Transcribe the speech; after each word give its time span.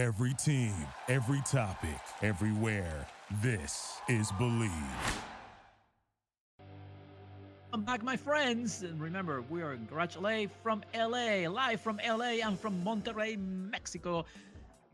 Every 0.00 0.32
team, 0.32 0.72
every 1.08 1.42
topic, 1.42 2.00
everywhere. 2.22 3.06
This 3.42 3.98
is 4.08 4.32
Believe. 4.38 4.70
Welcome 7.64 7.84
back, 7.84 8.02
my 8.02 8.16
friends. 8.16 8.80
And 8.82 8.98
remember, 8.98 9.42
we 9.50 9.60
are 9.60 9.76
Garage 9.76 10.16
LA 10.16 10.46
from 10.62 10.82
LA, 10.96 11.46
live 11.50 11.82
from 11.82 12.00
LA 12.02 12.38
I'm 12.42 12.56
from 12.56 12.82
Monterrey, 12.82 13.36
Mexico. 13.36 14.24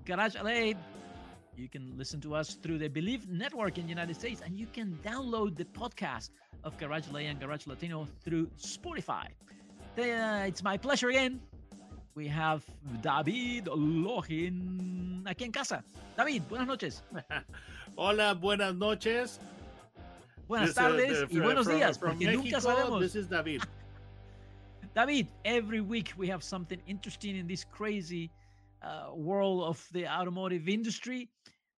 Garage 0.06 0.34
LA, 0.42 0.72
you 1.54 1.68
can 1.70 1.96
listen 1.96 2.20
to 2.22 2.34
us 2.34 2.54
through 2.54 2.78
the 2.78 2.88
Believe 2.88 3.28
Network 3.28 3.78
in 3.78 3.84
the 3.84 3.90
United 3.90 4.16
States, 4.16 4.42
and 4.44 4.58
you 4.58 4.66
can 4.66 4.98
download 5.04 5.54
the 5.54 5.66
podcast 5.66 6.30
of 6.64 6.76
Garage 6.78 7.04
LA 7.12 7.20
and 7.20 7.38
Garage 7.38 7.68
Latino 7.68 8.08
through 8.24 8.48
Spotify. 8.58 9.28
It's 9.96 10.64
my 10.64 10.76
pleasure 10.76 11.10
again. 11.10 11.40
We 12.16 12.28
have 12.28 12.64
David 13.02 13.66
Login 13.66 15.22
aquí 15.26 15.44
en 15.44 15.52
casa. 15.52 15.84
David, 16.16 16.44
buenas 16.48 16.66
noches. 16.66 17.02
Hola, 17.94 18.32
buenas 18.32 18.74
noches. 18.74 19.38
Buenas 20.48 20.70
this, 20.70 20.78
uh, 20.78 20.80
tardes 20.80 21.22
uh, 21.22 21.26
y 21.28 21.40
buenos 21.40 21.66
from, 21.66 21.76
días, 21.76 21.98
from 21.98 22.10
porque 22.12 22.24
Mexico, 22.24 22.42
nunca 22.42 22.60
sabemos. 22.62 23.00
This 23.00 23.16
is 23.16 23.28
David. 23.28 23.60
David, 24.94 25.28
every 25.44 25.82
week 25.82 26.14
we 26.16 26.26
have 26.28 26.42
something 26.42 26.80
interesting 26.86 27.36
in 27.36 27.46
this 27.46 27.64
crazy 27.64 28.30
uh, 28.80 29.14
world 29.14 29.64
of 29.64 29.86
the 29.92 30.06
automotive 30.08 30.70
industry. 30.70 31.28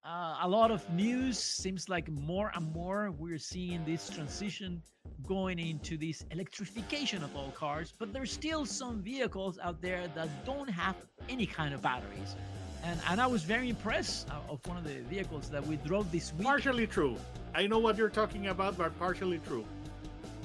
Uh, 0.05 0.38
a 0.43 0.48
lot 0.48 0.70
of 0.70 0.88
news 0.95 1.38
seems 1.38 1.88
like 1.88 2.09
more 2.09 2.51
and 2.55 2.73
more 2.73 3.11
we're 3.19 3.37
seeing 3.39 3.84
this 3.84 4.09
transition 4.09 4.80
going 5.27 5.59
into 5.59 5.98
this 5.98 6.25
electrification 6.30 7.23
of 7.25 7.34
all 7.37 7.51
cars 7.51 7.93
but 7.98 8.12
there's 8.12 8.30
still 8.33 8.65
some 8.65 9.03
vehicles 9.03 9.59
out 9.62 9.83
there 9.83 10.06
that 10.15 10.29
don't 10.47 10.70
have 10.70 10.95
any 11.29 11.47
kind 11.47 11.75
of 11.75 11.83
batteries. 11.83 12.37
And 12.84 13.01
and 13.11 13.20
i 13.20 13.27
was 13.27 13.42
very 13.42 13.69
impressed 13.69 14.29
of 14.48 14.65
one 14.66 14.77
of 14.79 14.84
the 14.84 15.01
vehicles 15.11 15.51
that 15.51 15.66
we 15.66 15.77
drove 15.77 16.11
this 16.12 16.33
week. 16.34 16.47
Partially 16.47 16.87
true. 16.87 17.17
I 17.55 17.67
know 17.67 17.78
what 17.78 17.98
you're 17.98 18.09
talking 18.22 18.47
about 18.47 18.78
but 18.78 18.97
partially 18.98 19.41
true. 19.41 19.65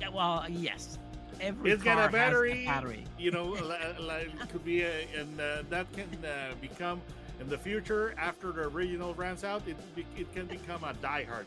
Yeah 0.01 0.09
well 0.09 0.45
yes. 0.49 0.97
Every 1.39 1.71
it's 1.71 1.83
got 1.83 2.09
a 2.09 2.11
battery, 2.11 2.63
a 2.63 2.65
battery. 2.65 3.03
you 3.19 3.31
know 3.31 3.45
like, 3.99 4.49
could 4.49 4.65
be 4.65 4.81
a, 4.81 5.07
and 5.15 5.39
uh, 5.39 5.63
that 5.69 5.91
can 5.93 6.09
uh, 6.25 6.53
become 6.59 7.01
in 7.39 7.49
the 7.49 7.57
future 7.57 8.13
after 8.17 8.51
the 8.51 8.61
original 8.63 9.13
runs 9.13 9.43
out 9.43 9.61
it, 9.67 9.75
it 10.17 10.33
can 10.33 10.45
become 10.45 10.83
a 10.83 10.93
diehard. 10.95 11.45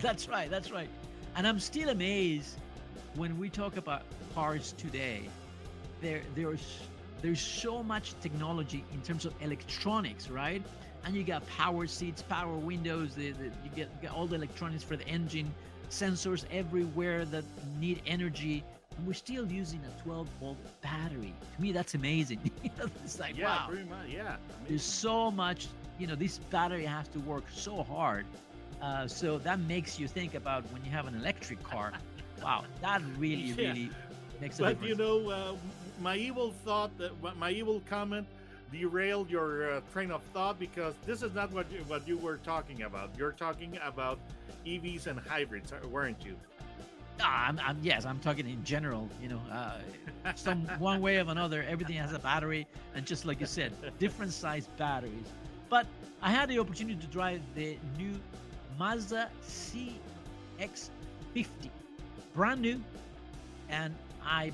That's 0.00 0.28
right 0.28 0.50
that's 0.50 0.70
right. 0.70 0.88
And 1.36 1.46
i'm 1.46 1.60
still 1.60 1.90
amazed 1.90 2.56
when 3.16 3.38
we 3.38 3.48
talk 3.48 3.76
about 3.76 4.02
cars 4.34 4.74
today 4.78 5.28
there 6.00 6.22
there's 6.34 6.80
there's 7.20 7.40
so 7.40 7.82
much 7.82 8.14
technology 8.20 8.84
in 8.92 9.00
terms 9.02 9.24
of 9.24 9.34
electronics 9.40 10.28
right? 10.28 10.62
And 11.04 11.16
you 11.16 11.24
got 11.24 11.46
power 11.48 11.86
seats 11.86 12.22
power 12.22 12.54
windows 12.54 13.14
the, 13.14 13.32
the, 13.32 13.44
you 13.44 13.70
get, 13.74 14.02
get 14.02 14.12
all 14.12 14.26
the 14.26 14.36
electronics 14.36 14.82
for 14.82 14.96
the 14.96 15.06
engine 15.06 15.52
sensors 15.90 16.44
everywhere 16.50 17.24
that 17.26 17.44
need 17.78 18.00
energy 18.06 18.64
and 18.96 19.06
we're 19.06 19.12
still 19.12 19.46
using 19.46 19.80
a 19.84 20.02
12 20.02 20.28
volt 20.40 20.56
battery. 20.82 21.34
To 21.56 21.62
me, 21.62 21.72
that's 21.72 21.94
amazing. 21.94 22.50
it's 23.04 23.18
like, 23.18 23.36
yeah, 23.36 23.46
wow. 23.46 23.66
pretty 23.68 23.88
much, 23.88 24.08
yeah. 24.08 24.36
There's 24.68 24.82
so 24.82 25.30
much, 25.30 25.68
you 25.98 26.06
know, 26.06 26.14
this 26.14 26.38
battery 26.38 26.84
has 26.84 27.08
to 27.08 27.20
work 27.20 27.44
so 27.52 27.82
hard. 27.82 28.26
Uh, 28.80 29.06
so 29.06 29.38
that 29.38 29.60
makes 29.60 29.98
you 29.98 30.08
think 30.08 30.34
about 30.34 30.64
when 30.72 30.84
you 30.84 30.90
have 30.90 31.06
an 31.06 31.14
electric 31.14 31.62
car. 31.62 31.92
wow, 32.42 32.64
that 32.80 33.00
really, 33.16 33.36
yeah. 33.42 33.68
really 33.68 33.90
makes 34.40 34.58
a 34.58 34.62
but 34.62 34.80
difference. 34.80 34.98
But 34.98 35.04
you 35.04 35.24
know, 35.24 35.30
uh, 35.30 35.54
my 36.00 36.16
evil 36.16 36.52
thought, 36.64 36.96
that 36.98 37.12
my 37.36 37.50
evil 37.50 37.80
comment 37.88 38.26
derailed 38.72 39.30
your 39.30 39.74
uh, 39.74 39.80
train 39.92 40.10
of 40.10 40.22
thought 40.32 40.58
because 40.58 40.94
this 41.06 41.22
is 41.22 41.34
not 41.34 41.52
what 41.52 41.70
you, 41.70 41.80
what 41.86 42.08
you 42.08 42.18
were 42.18 42.38
talking 42.38 42.82
about. 42.82 43.10
You're 43.16 43.32
talking 43.32 43.78
about 43.84 44.18
EVs 44.66 45.06
and 45.06 45.20
hybrids, 45.20 45.72
weren't 45.90 46.24
you? 46.24 46.36
Ah, 47.20 47.48
I'm, 47.48 47.60
I'm, 47.60 47.78
yes, 47.82 48.04
I'm 48.04 48.18
talking 48.20 48.48
in 48.48 48.64
general. 48.64 49.08
You 49.20 49.28
know, 49.28 49.40
uh, 49.52 49.78
some 50.34 50.62
one 50.78 51.00
way 51.00 51.18
or 51.18 51.28
another, 51.28 51.64
everything 51.68 51.96
has 51.96 52.12
a 52.12 52.18
battery, 52.18 52.66
and 52.94 53.06
just 53.06 53.24
like 53.24 53.40
you 53.40 53.46
said, 53.46 53.72
different 53.98 54.32
size 54.32 54.66
batteries. 54.78 55.32
But 55.68 55.86
I 56.20 56.30
had 56.30 56.48
the 56.48 56.58
opportunity 56.58 57.00
to 57.00 57.06
drive 57.06 57.40
the 57.54 57.78
new 57.96 58.14
Mazda 58.78 59.30
CX-50, 59.46 59.94
brand 62.34 62.60
new, 62.60 62.82
and 63.68 63.94
I, 64.24 64.52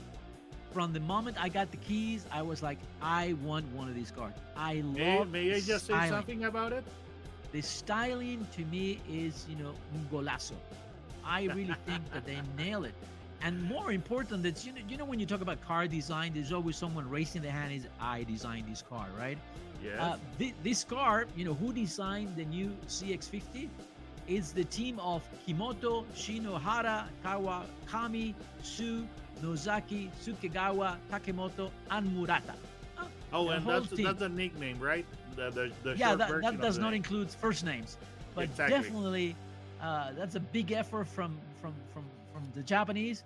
from 0.73 0.93
the 0.93 1.01
moment 1.01 1.37
I 1.43 1.49
got 1.49 1.71
the 1.71 1.77
keys, 1.79 2.25
I 2.31 2.43
was 2.43 2.63
like, 2.63 2.79
I 3.03 3.35
want 3.43 3.67
one 3.75 3.89
of 3.89 3.95
these 3.95 4.11
cars. 4.11 4.35
I 4.57 4.75
love. 4.75 5.31
May, 5.31 5.49
may 5.49 5.55
I 5.55 5.61
just 5.61 5.87
styling. 5.87 6.03
say 6.03 6.09
something 6.11 6.45
about 6.45 6.73
it? 6.73 6.85
The 7.53 7.63
styling 7.63 8.47
to 8.57 8.65
me 8.67 9.01
is, 9.11 9.47
you 9.49 9.57
know, 9.57 9.71
un 9.95 10.09
golazo. 10.13 10.55
I 11.29 11.45
really 11.45 11.75
think 11.87 12.11
that 12.13 12.25
they 12.25 12.39
nail 12.57 12.85
it. 12.85 12.95
And 13.43 13.63
more 13.65 13.93
important, 13.93 14.43
that's 14.43 14.65
you 14.65 14.73
know, 14.73 14.81
you 14.89 14.97
know 14.97 15.05
when 15.05 15.21
you 15.21 15.27
talk 15.27 15.43
about 15.43 15.61
car 15.61 15.87
design, 15.87 16.33
there's 16.35 16.53
always 16.53 16.77
someone 16.77 17.09
raising 17.09 17.43
their 17.43 17.53
hand. 17.53 17.73
Is 17.73 17.87
I 18.01 18.25
designed 18.25 18.69
this 18.69 18.83
car, 18.83 19.07
right? 19.17 19.39
Yeah. 19.85 20.05
Uh, 20.05 20.17
th- 20.39 20.55
this 20.65 20.83
car, 20.83 21.27
you 21.37 21.45
know, 21.45 21.55
who 21.55 21.73
designed 21.73 22.35
the 22.35 22.45
new 22.47 22.75
CX-50? 22.89 23.69
It's 24.27 24.51
the 24.51 24.65
team 24.65 24.99
of 24.99 25.23
Kimoto, 25.47 26.05
Shinohara, 26.17 27.05
Kawakami, 27.25 28.35
Su, 28.63 29.07
Nozaki, 29.41 30.11
Sukegawa, 30.21 30.97
Takemoto, 31.11 31.71
and 31.93 32.13
Murata. 32.17 32.55
Uh, 32.99 33.05
oh, 33.33 33.49
and 33.51 33.65
that's 33.65 33.89
team. 33.89 34.05
that's 34.05 34.23
a 34.23 34.29
nickname, 34.29 34.81
right? 34.81 35.07
The 35.37 35.51
the, 35.51 35.73
the 35.85 35.97
yeah, 35.97 36.17
that, 36.17 36.43
that 36.43 36.61
does 36.61 36.79
not 36.79 36.93
include 36.93 37.31
first 37.31 37.65
names, 37.65 37.99
but 38.35 38.45
exactly. 38.45 38.77
definitely 38.77 39.37
uh, 39.81 40.13
that's 40.17 40.35
a 40.35 40.41
big 40.41 40.73
effort 40.73 41.07
from 41.07 41.39
from 41.61 41.75
from 41.93 42.05
from 42.33 42.43
the 42.55 42.63
Japanese. 42.63 43.25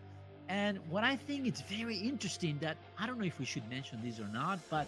And 0.49 0.79
what 0.91 1.05
I 1.05 1.17
think 1.17 1.47
it's 1.47 1.63
very 1.63 1.97
interesting 1.97 2.59
that 2.61 2.77
I 2.99 3.07
don't 3.07 3.19
know 3.19 3.25
if 3.25 3.39
we 3.39 3.45
should 3.45 3.69
mention 3.71 4.01
this 4.03 4.21
or 4.21 4.29
not, 4.29 4.59
but 4.69 4.87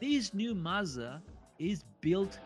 this 0.00 0.34
new 0.34 0.54
Mazda 0.54 1.22
is 1.58 1.84
built 2.00 2.38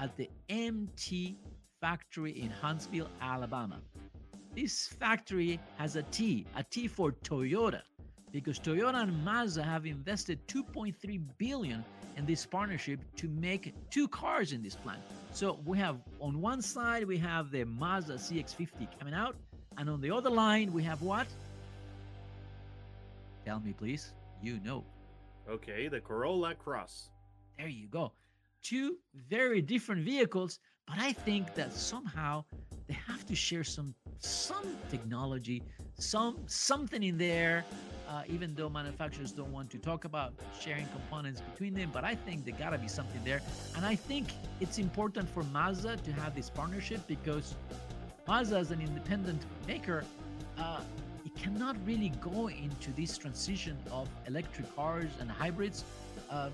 at 0.00 0.16
the 0.16 0.28
MT 0.48 1.36
factory 1.80 2.32
in 2.40 2.50
Huntsville, 2.50 3.08
Alabama. 3.20 3.80
This 4.54 4.88
factory 4.88 5.60
has 5.78 5.96
a 5.96 6.02
T, 6.04 6.46
a 6.56 6.62
T 6.64 6.88
for 6.88 7.12
Toyota, 7.12 7.82
because 8.32 8.58
Toyota 8.58 9.02
and 9.02 9.24
Mazda 9.24 9.62
have 9.62 9.86
invested 9.86 10.46
2.3 10.48 11.20
billion 11.38 11.84
in 12.16 12.26
this 12.26 12.44
partnership 12.46 13.00
to 13.16 13.28
make 13.28 13.74
two 13.90 14.08
cars 14.08 14.52
in 14.52 14.62
this 14.62 14.74
plant. 14.74 15.00
So 15.32 15.58
we 15.64 15.78
have 15.78 15.96
on 16.20 16.40
one 16.40 16.60
side 16.60 17.04
we 17.06 17.16
have 17.18 17.50
the 17.50 17.64
Mazda 17.64 18.14
CX-50 18.14 18.86
coming 18.98 19.14
out, 19.14 19.34
and 19.78 19.88
on 19.88 20.00
the 20.00 20.10
other 20.10 20.30
line 20.30 20.72
we 20.72 20.82
have 20.82 21.00
what? 21.00 21.26
Tell 23.46 23.58
me, 23.60 23.72
please. 23.72 24.12
You 24.42 24.60
know. 24.64 24.84
Okay, 25.48 25.88
the 25.88 26.00
Corolla 26.00 26.54
Cross. 26.54 27.08
There 27.58 27.68
you 27.68 27.88
go. 27.88 28.12
Two 28.62 28.98
very 29.28 29.62
different 29.62 30.04
vehicles, 30.04 30.58
but 30.86 30.98
I 30.98 31.12
think 31.12 31.54
that 31.54 31.72
somehow 31.72 32.44
they 32.86 32.94
have 32.94 33.24
to 33.26 33.34
share 33.34 33.64
some 33.64 33.94
some 34.18 34.76
technology, 34.90 35.62
some 35.98 36.36
something 36.46 37.02
in 37.02 37.18
there. 37.18 37.64
Uh, 38.08 38.22
even 38.28 38.54
though 38.54 38.68
manufacturers 38.68 39.32
don't 39.32 39.50
want 39.52 39.70
to 39.70 39.78
talk 39.78 40.04
about 40.04 40.34
sharing 40.60 40.86
components 40.88 41.40
between 41.40 41.72
them, 41.72 41.88
but 41.92 42.04
I 42.04 42.14
think 42.14 42.44
there 42.44 42.54
gotta 42.58 42.76
be 42.76 42.88
something 42.88 43.22
there. 43.24 43.40
And 43.74 43.86
I 43.86 43.94
think 43.94 44.32
it's 44.60 44.78
important 44.78 45.28
for 45.30 45.42
Mazda 45.44 45.96
to 45.96 46.12
have 46.12 46.34
this 46.34 46.50
partnership 46.50 47.00
because 47.06 47.54
Mazda, 48.28 48.58
as 48.58 48.70
an 48.70 48.82
independent 48.82 49.40
maker, 49.66 50.04
uh, 50.58 50.80
it 51.24 51.34
cannot 51.34 51.76
really 51.86 52.12
go 52.20 52.48
into 52.48 52.90
this 52.92 53.16
transition 53.16 53.78
of 53.90 54.08
electric 54.26 54.74
cars 54.76 55.10
and 55.20 55.30
hybrids. 55.30 55.84
Uh, 56.28 56.50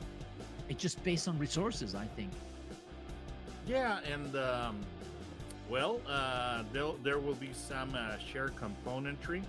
it's 0.68 0.80
just 0.80 1.02
based 1.02 1.26
on 1.28 1.38
resources, 1.38 1.94
I 1.94 2.06
think. 2.06 2.30
Yeah, 3.66 3.98
and 4.10 4.34
um, 4.36 4.80
well, 5.68 6.00
uh, 6.08 6.62
there 6.72 7.18
will 7.18 7.34
be 7.34 7.50
some 7.52 7.94
uh, 7.94 8.16
shared 8.18 8.54
componentry. 8.56 9.42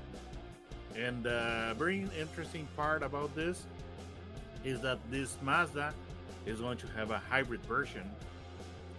And 0.96 1.28
uh, 1.28 1.74
very 1.76 2.08
interesting 2.20 2.68
part 2.76 3.04
about 3.04 3.34
this 3.36 3.64
is 4.66 4.82
that 4.82 5.00
this 5.10 5.38
Mazda 5.42 5.94
is 6.46 6.60
going 6.60 6.78
to 6.80 6.88
have 6.88 7.12
a 7.12 7.20
hybrid 7.20 7.62
version. 7.66 8.04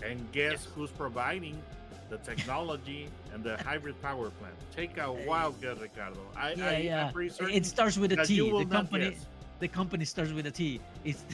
And 0.03 0.21
guess 0.33 0.53
yes. 0.53 0.69
who's 0.75 0.91
providing 0.91 1.61
the 2.09 2.17
technology 2.19 3.09
and 3.35 3.45
the 3.45 3.59
hybrid 3.59 4.01
power 4.01 4.31
plant? 4.31 4.55
Take 4.75 4.97
a 4.99 5.13
wild 5.13 5.61
guess, 5.61 5.79
Ricardo. 5.79 6.21
I, 6.37 6.55
yeah, 6.55 6.67
I, 6.67 6.77
yeah. 6.79 7.13
it 7.53 7.67
starts 7.67 7.99
with 7.99 8.13
a 8.13 8.25
T. 8.25 8.41
The 8.51 8.65
company, 8.65 9.17
the 9.59 9.69
company 9.69 10.05
starts 10.07 10.33
with 10.33 10.47
a 10.47 10.51
T. 10.51 10.81
It's, 11.05 11.25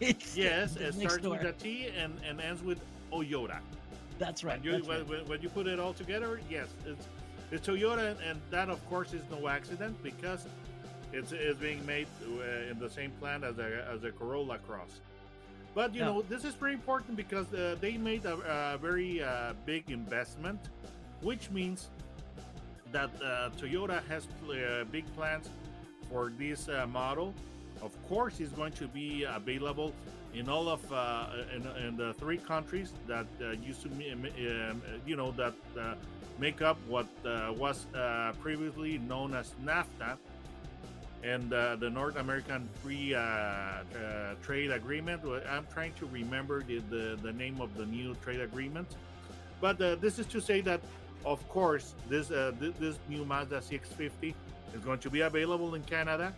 it's 0.00 0.36
yes, 0.36 0.74
the, 0.74 0.78
the 0.78 0.86
it 0.86 0.94
starts 0.94 1.18
door. 1.18 1.32
with 1.32 1.42
a 1.42 1.52
T 1.52 1.88
and, 1.88 2.14
and 2.26 2.40
ends 2.40 2.62
with 2.62 2.80
Toyota. 3.12 3.58
That's 4.18 4.44
right. 4.44 4.56
When 4.56 4.64
you, 4.64 4.72
that's 4.72 4.88
when, 4.88 5.08
right. 5.08 5.28
When, 5.28 5.42
you 5.42 5.48
put 5.48 5.66
it 5.66 5.78
all 5.78 5.92
together, 5.92 6.40
yes, 6.50 6.68
it's 6.86 7.06
it's 7.52 7.66
Toyota, 7.68 8.16
and 8.28 8.40
that 8.50 8.68
of 8.68 8.84
course 8.88 9.12
is 9.12 9.22
no 9.30 9.48
accident 9.48 10.02
because 10.02 10.46
it's 11.12 11.32
it's 11.32 11.58
being 11.60 11.84
made 11.86 12.08
uh, 12.24 12.70
in 12.70 12.78
the 12.78 12.90
same 12.90 13.12
plant 13.20 13.44
as 13.44 13.58
a 13.58 13.86
as 13.92 14.04
a 14.04 14.10
Corolla 14.10 14.58
Cross. 14.58 15.00
But 15.74 15.94
you 15.94 16.00
Yeah. 16.00 16.06
know, 16.06 16.22
this 16.22 16.44
is 16.44 16.54
very 16.54 16.72
important 16.72 17.16
because 17.16 17.52
uh, 17.52 17.76
they 17.80 17.98
made 17.98 18.24
a, 18.24 18.74
a 18.74 18.78
very 18.78 19.22
uh, 19.22 19.52
big 19.66 19.90
investment, 19.90 20.60
which 21.20 21.50
means 21.50 21.88
that 22.92 23.10
uh, 23.22 23.50
Toyota 23.60 24.02
has 24.08 24.26
pl- 24.40 24.52
uh, 24.52 24.84
big 24.84 25.04
plans 25.14 25.50
for 26.10 26.32
this 26.38 26.68
uh, 26.68 26.86
model. 26.86 27.34
Of 27.82 27.92
course, 28.08 28.40
it's 28.40 28.52
going 28.52 28.72
to 28.72 28.88
be 28.88 29.24
available 29.24 29.92
in 30.34 30.48
all 30.48 30.68
of 30.68 30.80
uh, 30.92 31.26
in, 31.54 31.66
in 31.86 31.96
the 31.96 32.12
three 32.14 32.38
countries 32.38 32.92
that 33.06 33.26
uh, 33.40 33.50
used 33.52 33.82
to, 33.82 33.88
um, 33.88 34.82
you 35.06 35.16
know, 35.16 35.30
that 35.32 35.54
uh, 35.78 35.94
make 36.38 36.62
up 36.62 36.78
what 36.86 37.06
uh, 37.24 37.52
was 37.56 37.86
uh, 37.94 38.32
previously 38.40 38.98
known 38.98 39.34
as 39.34 39.54
NAFTA 39.64 40.16
and 41.22 41.52
uh, 41.52 41.76
the 41.76 41.88
North 41.88 42.16
American 42.16 42.68
Free 42.82 43.16
Trade 44.42 44.70
Agreement. 44.70 45.22
I'm 45.48 45.66
trying 45.72 45.94
to 45.94 46.06
remember 46.06 46.62
the, 46.62 46.78
the, 46.90 47.18
the 47.22 47.32
name 47.32 47.60
of 47.60 47.74
the 47.76 47.86
new 47.86 48.14
trade 48.16 48.40
agreement, 48.40 48.88
but 49.60 49.78
this 49.78 50.18
is 50.18 50.26
to 50.26 50.40
say 50.40 50.60
that, 50.62 50.80
of 51.24 51.46
course, 51.48 51.94
this 52.08 52.28
th- 52.28 52.74
this 52.78 52.98
new 53.08 53.24
Mazda 53.24 53.60
CX-50 53.60 54.34
is 54.74 54.84
going 54.84 54.98
to 54.98 55.10
be 55.10 55.22
available 55.22 55.74
in 55.74 55.82
Canada, 55.82 56.34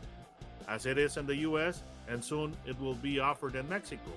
as 0.69 0.87
it 0.87 0.99
is 0.99 1.17
in 1.17 1.26
the 1.26 1.37
U.S., 1.37 1.82
and 2.09 2.23
soon 2.23 2.55
it 2.67 2.79
will 2.81 2.94
be 2.94 3.20
offered 3.20 3.55
in 3.55 3.69
Mexico. 3.69 4.12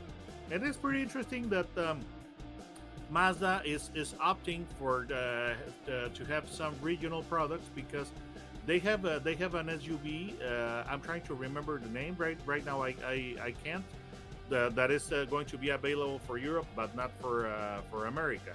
And 0.52 0.64
it's 0.64 0.78
pretty 0.78 1.02
interesting 1.02 1.50
that. 1.50 1.78
Um, 1.78 2.02
Mazda 3.12 3.62
is, 3.66 3.90
is 3.94 4.14
opting 4.14 4.64
for 4.80 5.06
uh, 5.12 5.54
uh, 5.92 6.08
to 6.14 6.26
have 6.26 6.50
some 6.50 6.74
regional 6.82 7.24
products 7.24 7.70
because 7.76 8.10
they 8.66 8.80
have 8.80 9.04
a, 9.06 9.20
they 9.20 9.36
have 9.36 9.56
an 9.56 9.68
SUV. 9.68 10.34
Uh, 10.42 10.84
I'm 10.90 11.02
trying 11.02 11.22
to 11.24 11.34
remember 11.34 11.78
the 11.80 11.90
name 11.90 12.16
right 12.18 12.38
right 12.46 12.66
now. 12.66 12.82
I 12.82 12.96
I, 13.06 13.36
I 13.44 13.54
can't. 13.64 13.84
The, 14.50 14.72
that 14.76 14.92
is 14.92 15.12
uh, 15.12 15.26
going 15.30 15.46
to 15.48 15.58
be 15.58 15.70
available 15.70 16.20
for 16.20 16.38
Europe, 16.38 16.68
but 16.76 16.96
not 16.96 17.12
for 17.20 17.48
uh, 17.48 17.82
for 17.90 18.06
America. 18.06 18.54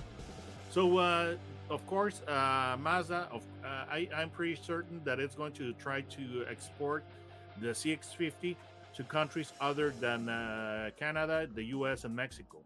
So 0.70 0.98
uh, 0.98 1.34
of 1.68 1.86
course, 1.86 2.22
Mazda. 2.26 3.28
Of, 3.30 3.42
I 3.64 4.08
I'm 4.14 4.30
pretty 4.30 4.56
certain 4.56 5.02
that 5.04 5.20
it's 5.20 5.34
going 5.34 5.52
to 5.52 5.74
try 5.74 6.00
to 6.00 6.46
export 6.48 7.04
the 7.60 7.68
CX50 7.68 8.56
to 8.94 9.04
countries 9.04 9.52
other 9.60 9.90
than 10.00 10.28
uh, 10.28 10.90
Canada, 10.98 11.46
the 11.54 11.64
U.S., 11.64 12.04
and 12.04 12.16
Mexico. 12.16 12.58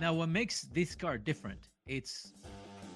Now, 0.00 0.14
what 0.14 0.28
makes 0.28 0.62
this 0.72 0.94
car 0.94 1.18
different? 1.18 1.68
It's 1.86 2.32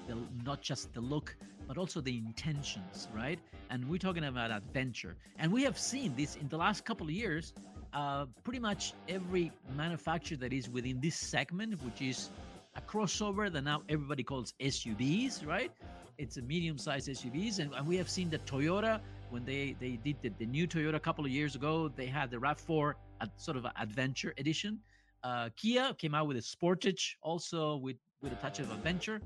the, 0.07 0.17
not 0.43 0.61
just 0.61 0.93
the 0.93 1.01
look, 1.01 1.35
but 1.67 1.77
also 1.77 2.01
the 2.01 2.17
intentions, 2.17 3.07
right? 3.15 3.39
And 3.69 3.87
we're 3.87 3.99
talking 3.99 4.25
about 4.25 4.49
adventure. 4.51 5.15
And 5.37 5.51
we 5.51 5.63
have 5.63 5.77
seen 5.77 6.15
this 6.17 6.35
in 6.35 6.47
the 6.49 6.57
last 6.57 6.85
couple 6.85 7.05
of 7.05 7.13
years. 7.13 7.53
Uh, 7.93 8.25
pretty 8.43 8.59
much 8.59 8.93
every 9.07 9.51
manufacturer 9.75 10.37
that 10.37 10.53
is 10.53 10.69
within 10.69 10.99
this 10.99 11.15
segment, 11.15 11.81
which 11.83 12.01
is 12.01 12.29
a 12.75 12.81
crossover 12.81 13.51
that 13.51 13.63
now 13.63 13.81
everybody 13.89 14.23
calls 14.23 14.53
SUVs, 14.59 15.45
right? 15.45 15.71
It's 16.17 16.37
a 16.37 16.41
medium-sized 16.41 17.07
SUVs, 17.07 17.59
and, 17.59 17.73
and 17.73 17.87
we 17.87 17.95
have 17.97 18.09
seen 18.09 18.29
that 18.31 18.45
Toyota 18.45 18.99
when 19.29 19.45
they 19.45 19.75
they 19.79 19.97
did 20.03 20.17
the, 20.21 20.29
the 20.39 20.45
new 20.45 20.67
Toyota 20.67 20.95
a 20.95 20.99
couple 20.99 21.25
of 21.25 21.31
years 21.31 21.55
ago, 21.55 21.89
they 21.95 22.07
had 22.07 22.31
the 22.31 22.37
Rav4 22.37 22.93
a 23.21 23.29
sort 23.37 23.57
of 23.57 23.65
adventure 23.79 24.33
edition. 24.37 24.79
Uh, 25.23 25.49
Kia 25.55 25.93
came 25.95 26.15
out 26.15 26.27
with 26.27 26.37
a 26.37 26.41
Sportage, 26.41 27.15
also 27.21 27.77
with 27.77 27.97
with 28.21 28.31
a 28.33 28.35
touch 28.37 28.59
of 28.59 28.71
adventure. 28.71 29.21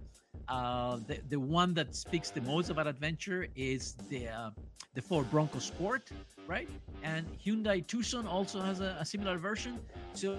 Uh, 0.47 0.97
the 1.07 1.19
the 1.29 1.39
one 1.39 1.73
that 1.73 1.95
speaks 1.95 2.29
the 2.31 2.41
most 2.41 2.69
about 2.69 2.87
adventure 2.87 3.47
is 3.55 3.95
the 4.09 4.27
uh, 4.27 4.49
the 4.93 5.01
Ford 5.01 5.29
Bronco 5.31 5.59
Sport, 5.59 6.09
right? 6.47 6.69
And 7.03 7.25
Hyundai 7.43 7.85
Tucson 7.85 8.27
also 8.27 8.61
has 8.61 8.79
a, 8.79 8.97
a 8.99 9.05
similar 9.05 9.37
version. 9.37 9.79
So 10.13 10.37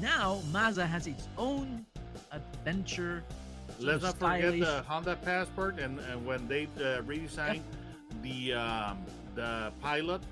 now 0.00 0.40
Mazda 0.52 0.86
has 0.86 1.06
its 1.06 1.28
own 1.38 1.86
adventure. 2.32 3.24
Let's 3.78 4.02
not 4.02 4.18
forget 4.18 4.58
the 4.58 4.82
Honda 4.82 5.16
Passport, 5.16 5.78
and, 5.78 5.98
and 6.00 6.24
when 6.24 6.48
they 6.48 6.64
uh, 6.76 7.02
redesigned 7.02 7.62
the 8.22 8.52
um, 8.54 8.98
the 9.34 9.72
Pilot, 9.82 10.22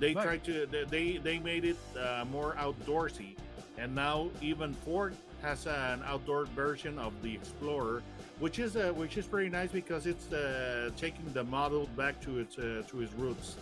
they 0.00 0.14
Right. 0.14 0.24
tried 0.24 0.44
to 0.44 0.66
they- 0.90 1.18
they 1.18 1.38
made 1.38 1.64
it 1.64 1.76
uh, 1.96 2.24
more 2.30 2.54
outdoorsy, 2.58 3.36
and 3.78 3.94
now 3.94 4.30
even 4.40 4.74
Ford 4.74 5.14
has 5.42 5.66
an 5.66 6.02
outdoor 6.04 6.46
version 6.46 6.98
of 6.98 7.12
the 7.22 7.34
Explorer, 7.34 8.02
which 8.40 8.58
is 8.58 8.76
uh, 8.76 8.92
which 8.94 9.16
is 9.16 9.26
pretty 9.26 9.50
nice 9.50 9.70
because 9.70 10.06
it's 10.06 10.32
uh, 10.32 10.90
taking 10.96 11.26
the 11.32 11.44
model 11.44 11.86
back 11.96 12.20
to 12.22 12.38
its 12.38 12.58
uh, 12.58 12.82
to 12.88 13.02
its 13.02 13.12
roots. 13.14 13.56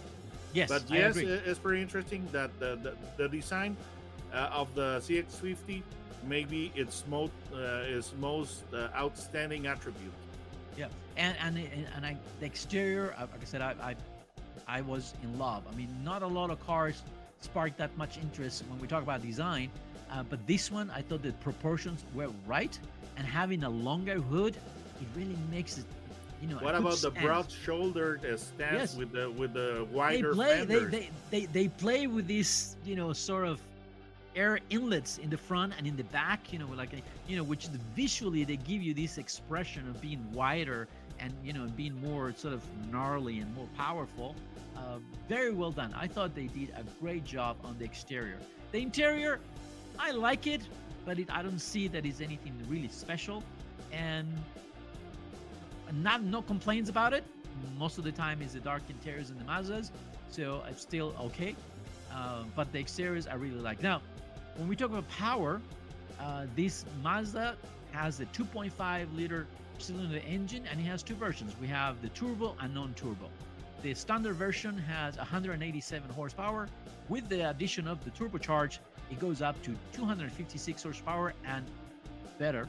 Yes, 0.53 0.69
But 0.71 0.83
yes, 0.89 1.17
agree. 1.17 1.33
it's 1.33 1.59
pretty 1.59 1.83
interesting 1.83 2.27
that 2.33 2.51
the 2.61 2.77
the, 2.83 2.93
the 3.17 3.29
design 3.29 3.77
uh, 4.33 4.61
of 4.61 4.75
the 4.75 5.01
CX50 5.05 5.83
maybe 6.27 6.73
its 6.75 7.05
most 7.09 7.33
uh, 7.55 7.85
its 7.97 8.13
most 8.19 8.65
uh, 8.73 8.89
outstanding 8.97 9.67
attribute. 9.67 10.13
Yeah, 10.77 10.89
and 11.17 11.37
and 11.41 11.59
and 11.95 12.05
I, 12.07 12.17
the 12.41 12.47
exterior, 12.47 13.15
like 13.19 13.41
I 13.41 13.45
said, 13.45 13.63
I, 13.63 13.75
I 13.83 13.95
I 14.69 14.81
was 14.83 15.15
in 15.23 15.39
love. 15.39 15.63
I 15.71 15.75
mean, 15.75 15.89
not 16.05 16.23
a 16.23 16.27
lot 16.27 16.51
of 16.51 16.65
cars 16.67 17.03
spark 17.41 17.77
that 17.77 17.97
much 17.97 18.19
interest 18.19 18.65
when 18.69 18.79
we 18.81 18.87
talk 18.87 19.03
about 19.03 19.23
design, 19.23 19.71
uh, 20.11 20.23
but 20.23 20.45
this 20.47 20.71
one, 20.71 20.91
I 20.91 21.03
thought 21.03 21.23
the 21.23 21.33
proportions 21.33 22.05
were 22.15 22.29
right, 22.47 22.79
and 23.17 23.27
having 23.27 23.65
a 23.65 23.71
longer 23.71 24.21
hood, 24.21 24.57
it 25.01 25.07
really 25.17 25.37
makes 25.51 25.79
it, 25.79 25.85
you 26.43 26.49
know. 26.49 26.57
What 26.57 26.75
about 26.75 26.99
the 26.99 27.11
broad-shouldered 27.11 28.25
uh, 28.25 28.37
stance 28.37 28.73
Yes. 28.93 28.97
with 28.97 29.13
the 29.13 29.31
with 29.31 29.55
the 29.55 29.87
They 29.91 29.97
wider 29.97 30.33
play, 30.35 30.65
they, 30.65 30.75
fenders? 30.81 30.91
they 30.91 30.99
they 30.99 31.11
they 31.31 31.47
they 31.47 31.69
play 31.69 32.07
with 32.07 32.27
this 32.29 32.77
you 32.85 32.97
know, 32.97 33.13
sort 33.13 33.47
of 33.47 33.61
air 34.37 34.61
inlets 34.71 35.19
in 35.19 35.31
the 35.31 35.37
front 35.37 35.73
and 35.77 35.87
in 35.87 35.97
the 35.97 36.05
back, 36.05 36.53
you 36.53 36.59
know, 36.59 36.69
like 36.77 36.91
you 37.27 37.37
know, 37.37 37.43
which 37.43 37.67
visually 37.97 38.45
they 38.45 38.57
give 38.57 38.83
you 38.83 38.95
this 38.95 39.19
expression 39.19 39.89
of 39.89 40.01
being 40.01 40.23
wider 40.33 40.87
and 41.19 41.33
you 41.43 41.53
know 41.53 41.67
being 41.77 42.01
more 42.03 42.33
sort 42.37 42.55
of 42.55 42.63
gnarly 42.93 43.41
and 43.41 43.55
more 43.57 43.69
powerful. 43.77 44.37
Uh, 44.77 44.99
very 45.29 45.53
well 45.53 45.71
done. 45.71 45.95
I 45.99 46.07
thought 46.07 46.35
they 46.35 46.49
did 46.49 46.71
a 46.77 46.85
great 47.01 47.25
job 47.25 47.57
on 47.65 47.79
the 47.79 47.85
exterior. 47.85 48.39
The 48.73 48.79
interior, 48.79 49.41
I 49.99 50.11
like 50.11 50.47
it, 50.47 50.61
but 51.07 51.19
it, 51.19 51.31
I 51.31 51.43
don't 51.43 51.59
see 51.59 51.89
that 51.89 52.05
it's 52.05 52.21
anything 52.21 52.53
really 52.69 52.89
special, 52.89 53.43
and 53.91 54.29
not 55.95 56.23
no 56.23 56.43
complaints 56.43 56.91
about 56.91 57.15
it. 57.15 57.25
Most 57.79 57.97
of 57.97 58.05
the 58.05 58.13
time, 58.13 58.43
is 58.43 58.53
the 58.53 58.61
dark 58.61 58.83
interiors 58.91 59.31
in 59.31 59.39
the 59.39 59.45
Mazdas, 59.45 59.91
so 60.31 60.63
it's 60.69 60.83
still 60.83 61.15
okay. 61.19 61.57
Uh, 62.13 62.45
but 62.55 62.71
the 62.73 62.79
exteriors 62.79 63.27
I 63.27 63.35
really 63.35 63.61
like. 63.61 63.83
Now, 63.83 64.01
when 64.57 64.69
we 64.69 64.77
talk 64.77 64.91
about 64.91 65.09
power, 65.09 65.61
uh, 66.21 66.47
this 66.55 66.85
Mazda 67.03 67.57
has 67.93 68.21
a 68.21 68.27
2.5 68.27 69.17
liter 69.17 69.47
cylinder 69.79 70.21
engine 70.27 70.65
and 70.71 70.81
it 70.81 70.85
has 70.85 71.03
two 71.03 71.15
versions. 71.15 71.55
We 71.61 71.67
have 71.69 72.01
the 72.01 72.09
turbo 72.11 72.57
and 72.61 72.75
non-turbo. 72.75 73.29
The 73.83 73.95
standard 73.95 74.37
version 74.37 74.77
has 74.79 75.17
187 75.19 76.11
horsepower. 76.11 76.69
With 77.09 77.29
the 77.29 77.51
addition 77.51 77.87
of 77.87 78.03
the 78.05 78.11
turbocharge, 78.11 78.79
it 79.11 79.21
goes 79.21 79.43
up 79.43 79.61
to 79.63 79.77
256 79.93 80.83
horsepower 80.83 81.35
and 81.47 81.65
better, 82.39 82.69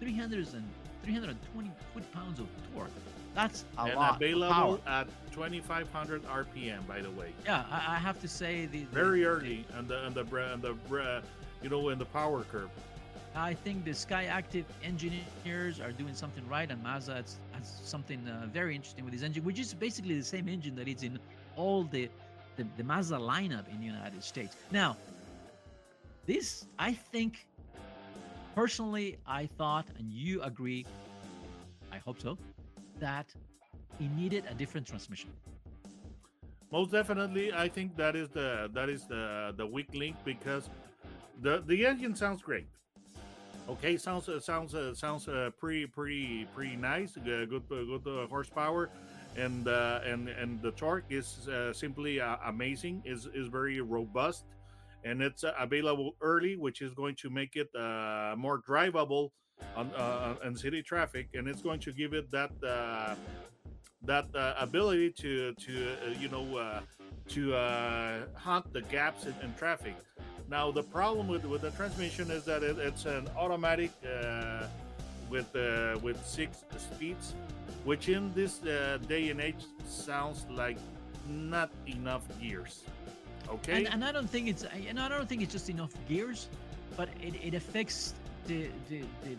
300 0.00 0.54
and 0.54 0.64
320 1.02 1.70
foot-pounds 1.92 2.38
of 2.38 2.46
torque. 2.72 2.90
That's 3.34 3.64
a 3.78 3.82
and 3.82 3.94
lot. 3.96 4.16
available 4.16 4.54
power. 4.54 4.78
at 4.86 5.08
2500 5.32 6.22
RPM, 6.24 6.86
by 6.86 7.00
the 7.00 7.10
way. 7.10 7.32
Yeah, 7.44 7.64
I, 7.70 7.96
I 7.96 7.98
have 7.98 8.20
to 8.20 8.28
say 8.28 8.66
the, 8.66 8.80
the- 8.80 8.84
Very 8.94 9.20
the- 9.20 9.26
early 9.26 9.64
and 9.76 9.88
the 9.88 10.06
and 10.06 10.14
the 10.14 10.52
and 10.52 10.62
the 10.62 10.74
br- 10.88 11.20
you 11.62 11.68
know 11.68 11.88
in 11.88 11.98
the 11.98 12.04
power 12.06 12.42
curve. 12.44 12.70
I 13.36 13.52
think 13.52 13.84
the 13.84 13.90
Skyactiv 13.90 14.64
engineers 14.84 15.80
are 15.80 15.90
doing 15.90 16.14
something 16.14 16.46
right, 16.48 16.70
and 16.70 16.80
Mazda 16.84 17.14
has, 17.14 17.38
has 17.50 17.80
something 17.82 18.20
uh, 18.28 18.46
very 18.52 18.76
interesting 18.76 19.04
with 19.04 19.12
this 19.12 19.22
engine, 19.24 19.42
which 19.42 19.58
is 19.58 19.74
basically 19.74 20.16
the 20.16 20.24
same 20.24 20.48
engine 20.48 20.76
that 20.76 20.86
is 20.86 21.02
in 21.02 21.18
all 21.56 21.82
the, 21.82 22.08
the 22.56 22.64
the 22.76 22.84
Mazda 22.84 23.16
lineup 23.16 23.68
in 23.72 23.80
the 23.80 23.86
United 23.86 24.22
States. 24.22 24.54
Now, 24.70 24.96
this 26.26 26.66
I 26.78 26.92
think, 26.92 27.44
personally, 28.54 29.18
I 29.26 29.46
thought, 29.58 29.86
and 29.98 30.12
you 30.12 30.40
agree, 30.42 30.86
I 31.90 31.98
hope 31.98 32.20
so, 32.20 32.38
that 33.00 33.26
it 34.00 34.10
needed 34.16 34.44
a 34.50 34.54
different 34.54 34.86
transmission. 34.86 35.30
Most 36.72 36.90
definitely, 36.90 37.52
I 37.52 37.68
think 37.68 37.96
that 37.96 38.16
is 38.16 38.28
the 38.30 38.68
that 38.74 38.88
is 38.88 39.04
the 39.06 39.54
the 39.56 39.66
weak 39.66 39.94
link 39.94 40.16
because 40.24 40.68
the 41.40 41.62
the 41.66 41.86
engine 41.86 42.14
sounds 42.14 42.42
great. 42.42 42.66
Okay, 43.68 43.96
sounds 43.96 44.28
uh, 44.28 44.40
sounds 44.40 44.74
uh, 44.74 44.94
sounds 44.94 45.26
uh, 45.28 45.50
pretty 45.58 45.86
pretty 45.86 46.46
pretty 46.54 46.76
nice. 46.76 47.16
Uh, 47.16 47.46
good 47.48 47.62
uh, 47.70 47.84
good 47.84 48.06
uh, 48.06 48.26
horsepower, 48.26 48.90
and 49.36 49.66
and 49.68 50.28
and 50.28 50.60
the 50.60 50.72
torque 50.72 51.06
is 51.10 51.48
simply 51.72 52.18
amazing. 52.44 53.02
is 53.04 53.26
is 53.34 53.48
very 53.48 53.80
robust, 53.80 54.44
and 55.04 55.22
it's 55.22 55.44
available 55.58 56.14
early, 56.20 56.56
which 56.56 56.82
is 56.82 56.92
going 56.92 57.14
to 57.16 57.30
make 57.30 57.56
it 57.56 57.68
more 58.36 58.60
drivable 58.60 59.30
on 59.76 59.90
uh, 59.94 60.54
city 60.54 60.82
traffic, 60.82 61.28
and 61.34 61.48
it's 61.48 61.62
going 61.62 61.80
to 61.80 61.92
give 61.92 62.14
it 62.14 62.30
that. 62.30 62.50
Uh, 62.62 63.14
that 64.06 64.26
uh, 64.34 64.54
ability 64.58 65.10
to 65.10 65.52
to 65.54 65.72
uh, 65.72 66.20
you 66.20 66.28
know 66.28 66.56
uh, 66.56 66.80
to 67.28 67.54
uh, 67.54 68.20
hunt 68.34 68.72
the 68.72 68.82
gaps 68.82 69.24
in, 69.24 69.34
in 69.42 69.54
traffic. 69.54 69.96
Now 70.50 70.70
the 70.70 70.82
problem 70.82 71.28
with 71.28 71.44
with 71.44 71.62
the 71.62 71.70
transmission 71.70 72.30
is 72.30 72.44
that 72.44 72.62
it, 72.62 72.78
it's 72.78 73.06
an 73.06 73.28
automatic 73.36 73.90
uh, 74.04 74.66
with 75.30 75.54
uh, 75.56 75.98
with 76.02 76.24
six 76.26 76.64
speeds, 76.76 77.34
which 77.84 78.08
in 78.08 78.32
this 78.34 78.58
day 78.58 79.30
and 79.30 79.40
age 79.40 79.64
sounds 79.88 80.46
like 80.50 80.78
not 81.28 81.70
enough 81.86 82.22
gears. 82.40 82.82
Okay. 83.48 83.84
And, 83.84 83.88
and 83.88 84.04
I 84.04 84.12
don't 84.12 84.28
think 84.28 84.48
it's 84.48 84.64
and 84.64 85.00
I 85.00 85.08
don't 85.08 85.28
think 85.28 85.42
it's 85.42 85.52
just 85.52 85.70
enough 85.70 85.92
gears, 86.08 86.48
but 86.96 87.08
it, 87.22 87.34
it 87.42 87.54
affects 87.54 88.14
the, 88.46 88.68
the 88.88 89.00
the 89.24 89.36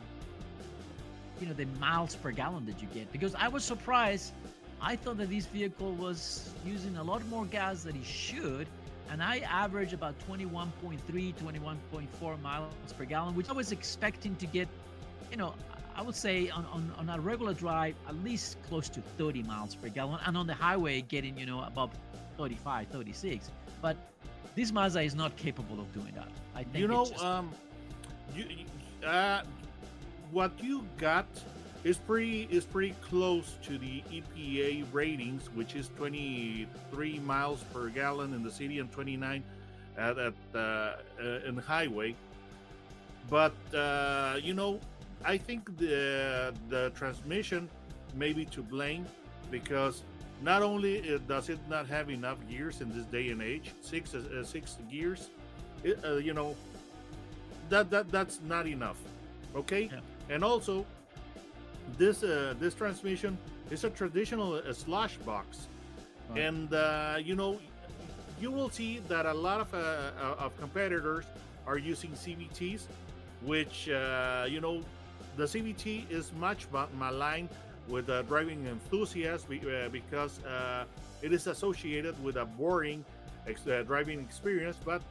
you 1.40 1.48
know 1.48 1.54
the 1.54 1.66
miles 1.80 2.16
per 2.16 2.32
gallon 2.32 2.66
that 2.66 2.82
you 2.82 2.88
get 2.94 3.12
because 3.12 3.36
I 3.36 3.48
was 3.48 3.64
surprised. 3.64 4.34
I 4.82 4.96
thought 4.96 5.18
that 5.18 5.30
this 5.30 5.46
vehicle 5.46 5.94
was 5.94 6.50
using 6.66 6.98
a 6.98 7.04
lot 7.04 7.26
more 7.28 7.46
gas 7.46 7.84
than 7.84 7.96
it 7.96 8.06
should, 8.06 8.68
and 9.10 9.24
I 9.24 9.40
average 9.40 9.94
about 9.94 10.16
21.3, 10.30 11.34
21.4 11.34 12.42
miles 12.42 12.74
per 12.98 13.06
gallon, 13.06 13.36
which 13.36 13.50
I 13.50 13.54
was 13.54 13.72
expecting 13.72 14.36
to 14.36 14.46
get, 14.46 14.68
you 15.32 15.38
know, 15.38 15.54
I 15.96 16.02
would 16.02 16.14
say 16.16 16.50
on, 16.50 16.66
on, 16.66 16.92
on 17.00 17.10
a 17.10 17.20
regular 17.22 17.54
drive, 17.54 17.96
at 18.08 18.22
least 18.22 18.58
close 18.68 18.90
to 18.90 19.02
30 19.18 19.44
miles 19.44 19.76
per 19.76 19.88
gallon, 19.88 20.20
and 20.26 20.38
on 20.38 20.46
the 20.46 20.54
highway, 20.54 21.02
getting, 21.02 21.38
you 21.38 21.46
know, 21.46 21.62
above 21.64 21.92
35, 22.38 22.88
36. 22.90 23.50
But 23.82 23.96
this 24.56 24.74
Mazda 24.74 25.02
is 25.02 25.16
not 25.16 25.36
capable 25.38 25.80
of 25.80 25.92
doing 25.94 26.14
that. 26.16 26.28
I 26.54 26.64
think 26.64 26.78
you 26.80 26.88
know, 26.90 27.06
just- 27.06 27.24
um, 27.24 27.50
you, 28.36 28.44
you- 28.44 28.66
uh, 29.06 29.42
what 30.32 30.52
you 30.62 30.86
got 30.98 31.26
is 31.84 31.98
pretty 31.98 32.48
is 32.50 32.66
pretty 32.66 32.96
close 33.02 33.56
to 33.64 33.78
the 33.78 34.04
EPA 34.12 34.86
ratings, 34.92 35.50
which 35.54 35.76
is 35.76 35.90
23 35.98 37.20
miles 37.20 37.64
per 37.72 37.90
gallon 37.90 38.34
in 38.34 38.44
the 38.44 38.52
city 38.52 38.80
and 38.80 38.92
29 38.92 39.44
at, 39.98 40.18
at 40.18 40.34
uh, 40.54 40.58
uh, 40.58 40.96
in 41.46 41.56
the 41.56 41.62
highway. 41.62 42.16
But 43.30 43.54
uh, 43.74 44.40
you 44.42 44.54
know, 44.54 44.80
I 45.24 45.38
think 45.38 45.78
the 45.78 46.54
the 46.70 46.92
transmission 46.96 47.70
may 48.16 48.34
be 48.34 48.46
to 48.46 48.62
blame 48.62 49.06
because 49.52 50.04
not 50.42 50.64
only 50.64 51.20
does 51.28 51.50
it 51.50 51.60
not 51.70 51.88
have 51.88 52.10
enough 52.10 52.38
gears 52.50 52.82
in 52.82 52.90
this 52.96 53.06
day 53.06 53.30
and 53.30 53.42
age, 53.42 53.72
six 53.82 54.14
uh, 54.16 54.44
six 54.44 54.78
gears, 54.90 55.30
it, 55.84 56.00
uh, 56.04 56.16
you 56.16 56.34
know, 56.34 56.56
that 57.70 57.90
that 57.90 58.12
that's 58.12 58.40
not 58.48 58.68
enough. 58.68 58.98
Okay, 59.56 59.90
Yeah. 59.92 60.00
and 60.30 60.44
also 60.44 60.86
this 61.98 62.24
uh, 62.24 62.54
this 62.60 62.74
transmission 62.74 63.38
is 63.72 63.84
a 63.84 63.90
traditional 63.90 64.56
uh, 64.56 64.74
slosh 64.74 65.18
box, 65.26 65.68
and 66.36 66.74
uh, 66.74 67.18
you 67.22 67.36
know, 67.36 67.60
you 68.42 68.52
will 68.52 68.70
see 68.70 69.00
that 69.08 69.26
a 69.26 69.34
lot 69.34 69.62
of 69.62 69.74
uh, 69.74 69.78
uh, 69.78 70.46
of 70.46 70.58
competitors 70.60 71.26
are 71.68 71.78
using 71.78 72.12
CVTs, 72.12 72.84
which 73.42 73.90
uh, 73.90 74.46
you 74.50 74.60
know, 74.62 74.82
the 75.38 75.46
CVT 75.46 76.10
is 76.12 76.32
much 76.40 76.68
maligned 76.98 77.50
with 77.88 78.08
driving 78.28 78.66
enthusiasts 78.66 79.46
because 79.92 80.44
uh, 80.44 80.86
it 81.22 81.32
is 81.32 81.48
associated 81.48 82.16
with 82.24 82.36
a 82.38 82.46
boring 82.46 83.06
ex- 83.48 83.68
uh, 83.68 83.84
driving 83.86 84.20
experience. 84.20 84.78
But 84.84 85.02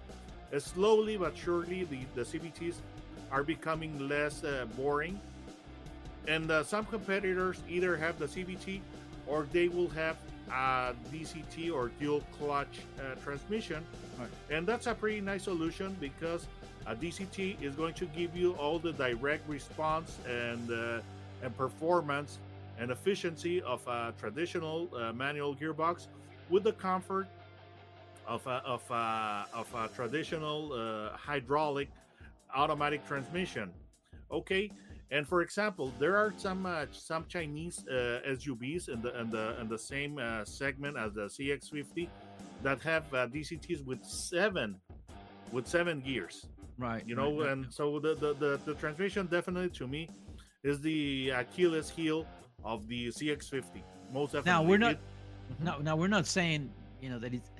slowly 0.62 1.16
but 1.16 1.36
surely, 1.36 1.84
the, 1.84 2.00
the 2.14 2.22
CVTs 2.22 2.76
are 3.30 3.42
becoming 3.42 4.08
less 4.08 4.44
uh, 4.44 4.66
boring. 4.76 5.20
And 6.26 6.50
uh, 6.50 6.62
some 6.62 6.84
competitors 6.86 7.62
either 7.68 7.96
have 7.96 8.18
the 8.18 8.26
CVT 8.26 8.80
or 9.26 9.46
they 9.52 9.68
will 9.68 9.88
have 9.90 10.16
a 10.50 10.94
DCT 11.12 11.72
or 11.72 11.88
dual 12.00 12.22
clutch 12.38 12.80
uh, 12.98 13.14
transmission. 13.22 13.84
Right. 14.18 14.28
And 14.50 14.66
that's 14.66 14.86
a 14.86 14.94
pretty 14.94 15.20
nice 15.20 15.44
solution 15.44 15.96
because 16.00 16.46
a 16.86 16.94
DCT 16.94 17.62
is 17.62 17.74
going 17.74 17.94
to 17.94 18.06
give 18.06 18.36
you 18.36 18.52
all 18.52 18.78
the 18.78 18.92
direct 18.92 19.48
response 19.48 20.18
and 20.28 20.70
uh, 20.70 21.00
and 21.42 21.56
performance 21.56 22.38
and 22.78 22.90
efficiency 22.90 23.62
of 23.62 23.86
a 23.86 24.12
traditional 24.18 24.88
uh, 24.96 25.12
manual 25.12 25.54
gearbox 25.54 26.08
with 26.50 26.64
the 26.64 26.72
comfort 26.72 27.26
of 28.26 28.46
a, 28.46 28.62
of 28.64 28.82
a, 28.90 29.46
of 29.52 29.68
a 29.74 29.88
traditional 29.94 30.72
uh, 30.72 31.16
hydraulic 31.16 31.88
automatic 32.54 33.06
transmission. 33.06 33.70
Okay, 34.30 34.70
and 35.10 35.26
for 35.28 35.42
example, 35.42 35.92
there 35.98 36.16
are 36.16 36.32
some 36.36 36.66
uh, 36.66 36.86
some 36.92 37.24
Chinese 37.28 37.84
uh, 37.88 38.20
SUVs 38.28 38.88
in 38.88 39.02
the 39.02 39.18
in 39.20 39.30
the 39.30 39.60
in 39.60 39.68
the 39.68 39.78
same 39.78 40.18
uh, 40.18 40.44
segment 40.44 40.96
as 40.96 41.12
the 41.14 41.26
CX50 41.26 42.08
that 42.62 42.80
have 42.80 43.04
uh, 43.12 43.26
DCTs 43.26 43.84
with 43.84 44.02
seven 44.04 44.76
with 45.52 45.66
seven 45.68 46.00
gears 46.00 46.46
right, 46.78 47.06
you 47.06 47.14
know 47.14 47.38
right, 47.40 47.50
and 47.50 47.72
so 47.72 48.00
the, 48.00 48.14
the 48.16 48.32
the 48.34 48.60
the 48.64 48.74
transmission 48.74 49.26
definitely 49.26 49.68
to 49.70 49.86
me 49.86 50.08
is 50.64 50.80
the 50.80 51.28
achilles 51.30 51.90
heel 51.90 52.26
of 52.64 52.88
the 52.88 53.08
cx50 53.08 53.82
most 54.12 54.32
definitely 54.32 54.50
Now 54.50 54.62
we're 54.62 54.78
not. 54.78 54.92
It- 54.92 54.98
No, 55.62 55.78
now 55.78 55.94
we're 55.94 56.08
not 56.08 56.26
saying 56.26 56.72
you 57.02 57.10
know 57.10 57.18
that 57.18 57.34
it's 57.34 57.48
it- 57.48 57.53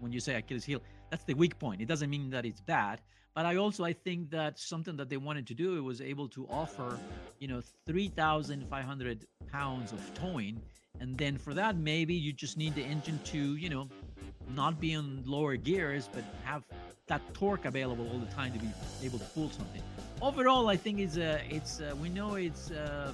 when 0.00 0.12
you 0.12 0.20
say 0.20 0.34
Achilles 0.34 0.64
heel, 0.64 0.80
that's 1.10 1.24
the 1.24 1.34
weak 1.34 1.58
point. 1.58 1.80
It 1.80 1.86
doesn't 1.86 2.10
mean 2.10 2.30
that 2.30 2.44
it's 2.44 2.60
bad. 2.60 3.00
But 3.34 3.46
I 3.46 3.56
also 3.56 3.84
I 3.84 3.92
think 3.92 4.30
that 4.30 4.58
something 4.58 4.96
that 4.96 5.08
they 5.08 5.16
wanted 5.16 5.46
to 5.48 5.54
do 5.54 5.76
it 5.76 5.80
was 5.80 6.00
able 6.00 6.28
to 6.28 6.46
offer, 6.48 6.98
you 7.40 7.48
know, 7.48 7.60
three 7.86 8.08
thousand 8.08 8.68
five 8.68 8.84
hundred 8.84 9.26
pounds 9.50 9.92
of 9.92 10.00
towing, 10.14 10.60
and 11.00 11.18
then 11.18 11.36
for 11.36 11.52
that 11.54 11.76
maybe 11.76 12.14
you 12.14 12.32
just 12.32 12.56
need 12.56 12.74
the 12.76 12.82
engine 12.82 13.18
to 13.24 13.56
you 13.56 13.68
know, 13.68 13.88
not 14.54 14.80
be 14.80 14.92
in 14.92 15.22
lower 15.26 15.56
gears, 15.56 16.08
but 16.12 16.22
have 16.44 16.62
that 17.08 17.22
torque 17.34 17.64
available 17.64 18.08
all 18.12 18.18
the 18.18 18.32
time 18.32 18.52
to 18.52 18.58
be 18.58 18.68
able 19.02 19.18
to 19.18 19.24
pull 19.26 19.50
something. 19.50 19.82
Overall, 20.22 20.68
I 20.68 20.76
think 20.76 21.00
it's 21.00 21.16
a 21.16 21.42
it's 21.50 21.80
uh, 21.80 21.94
we 22.00 22.08
know 22.08 22.34
it's. 22.36 22.70
Uh, 22.70 23.12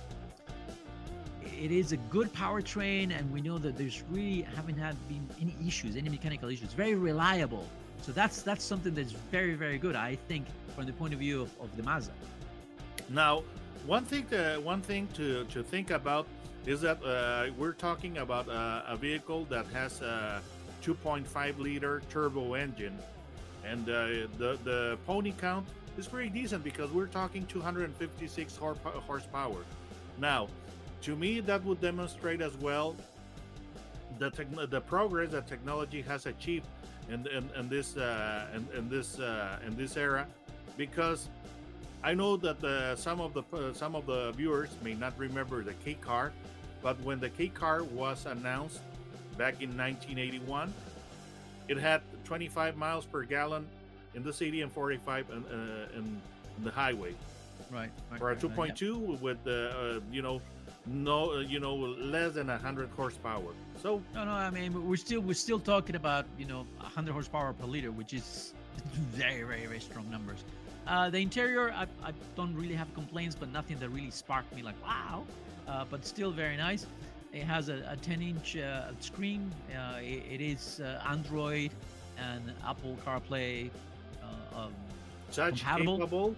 it 1.61 1.71
is 1.71 1.93
a 1.93 1.97
good 1.97 2.33
powertrain 2.33 3.17
and 3.17 3.31
we 3.31 3.41
know 3.41 3.59
that 3.59 3.77
there's 3.77 4.03
really 4.11 4.43
haven't 4.57 4.79
had 4.79 4.97
been 5.09 5.27
any 5.41 5.55
issues 5.67 5.97
any 5.97 6.09
mechanical 6.09 6.49
issues. 6.49 6.73
Very 6.73 6.95
reliable. 6.95 7.67
So 8.03 8.13
that's 8.13 8.43
that's 8.43 8.65
something 8.65 8.95
that's 8.95 9.13
very 9.31 9.55
very 9.55 9.79
good 9.79 9.95
i 9.95 10.17
think 10.29 10.47
from 10.75 10.87
the 10.87 10.93
point 10.93 11.13
of 11.13 11.21
view 11.21 11.43
of, 11.43 11.51
of 11.61 11.77
the 11.77 11.83
mazda. 11.83 12.13
Now 13.11 13.43
one 13.87 14.05
thing 14.05 14.25
to, 14.31 14.61
one 14.63 14.81
thing 14.81 15.09
to 15.15 15.45
to 15.45 15.63
think 15.63 15.91
about 15.91 16.27
is 16.67 16.81
that 16.81 17.03
uh, 17.03 17.51
we're 17.59 17.73
talking 17.73 18.19
about 18.19 18.47
a 18.49 18.97
vehicle 18.97 19.45
that 19.47 19.67
has 19.69 20.01
a 20.03 20.43
2.5 20.83 21.59
liter 21.59 22.03
turbo 22.11 22.55
engine. 22.55 22.99
And 23.65 23.89
uh, 23.89 24.29
the 24.39 24.59
the 24.65 24.99
pony 25.07 25.33
count 25.33 25.67
is 25.99 26.07
pretty 26.07 26.31
decent 26.31 26.65
because 26.65 26.91
we're 26.91 27.07
talking 27.07 27.45
256 27.47 28.57
horsepower. 28.57 29.65
Now 30.19 30.49
to 31.03 31.17
me 31.17 31.41
that 31.41 31.65
would 31.65 31.81
demonstrate 31.81 32.41
as 32.41 32.57
well 32.59 32.97
the 34.19 34.31
the 34.71 34.81
progress 34.81 35.31
that 35.31 35.47
technology 35.47 36.03
has 36.03 36.27
achieved 36.27 36.67
in 37.09 37.27
in, 37.29 37.49
in 37.57 37.69
this 37.69 37.97
uh, 37.97 38.47
in, 38.55 38.69
in 38.77 38.89
this 38.89 39.19
uh, 39.19 39.59
in 39.67 39.77
this 39.77 39.97
era. 39.97 40.27
Because 40.77 41.29
I 42.03 42.15
know 42.15 42.37
that 42.39 42.63
uh, 42.65 42.97
some 42.97 43.21
of 43.21 43.35
the 43.35 43.43
uh, 43.53 43.73
some 43.73 43.95
of 43.95 44.07
the 44.07 44.33
viewers 44.33 44.71
may 44.83 44.95
not 44.95 45.19
remember 45.19 45.63
the 45.63 45.75
K 45.85 45.95
car, 45.95 46.33
but 46.83 47.01
when 47.03 47.21
the 47.21 47.31
K 47.31 47.49
car 47.49 47.83
was 47.85 48.27
announced 48.27 48.81
back 49.37 49.63
in 49.63 49.77
1981, 49.77 50.73
it 51.69 51.79
had 51.79 52.03
25 52.25 52.77
miles 52.77 53.07
per 53.07 53.23
gallon 53.23 53.67
in 54.15 54.23
the 54.23 54.33
city 54.33 54.63
and 54.63 54.73
45 54.73 55.31
in, 55.31 55.45
uh, 55.45 55.99
in, 55.99 56.21
the 56.63 56.71
highway. 56.71 57.15
right, 57.71 57.89
right 58.11 58.19
For 58.19 58.33
a 58.33 58.37
2.2 58.37 59.19
with 59.21 59.39
uh, 59.47 59.51
uh, 59.51 60.01
you 60.13 60.21
know 60.21 60.43
no 60.87 61.33
uh, 61.33 61.41
you 61.41 61.61
know 61.61 61.75
less 61.75 62.35
than 62.35 62.49
100 62.49 62.89
horsepower. 62.91 63.53
So 63.83 64.03
no 64.15 64.25
no 64.25 64.33
i 64.33 64.51
mean 64.51 64.89
we're 64.89 64.97
still 64.97 65.21
we're 65.21 65.35
still 65.35 65.59
talking 65.59 65.97
about 65.97 66.27
you 66.39 66.47
know 66.47 66.67
100 66.79 67.13
horsepower 67.13 67.53
per 67.53 67.67
liter 67.67 67.91
which 67.91 68.13
is 68.13 68.53
very 69.13 69.43
very 69.43 69.67
very 69.67 69.81
strong 69.81 70.11
numbers 70.11 70.45
uh, 70.87 71.09
the 71.09 71.19
interior 71.19 71.71
I, 71.73 71.87
I 72.05 72.13
don't 72.37 72.55
really 72.55 72.75
have 72.75 72.93
complaints 72.95 73.37
but 73.39 73.51
nothing 73.51 73.79
that 73.79 73.89
really 73.89 74.11
sparked 74.11 74.55
me 74.55 74.63
like 74.63 74.75
wow 74.83 75.25
uh, 75.69 75.85
but 75.91 76.05
still 76.05 76.31
very 76.31 76.57
nice 76.57 76.87
it 77.33 77.45
has 77.45 77.69
a, 77.69 77.83
a 77.89 77.97
10 77.97 78.23
inch 78.23 78.57
uh, 78.57 78.91
screen 79.01 79.51
uh, 79.75 79.99
it, 80.01 80.23
it 80.31 80.41
is 80.43 80.81
uh, 80.81 81.03
android 81.09 81.71
and 82.19 82.53
apple 82.67 82.97
carplay 83.07 83.71
uh, 84.23 84.61
um, 84.61 84.73
touch 85.33 85.61
Compatible? 85.61 85.99
capable. 85.99 86.37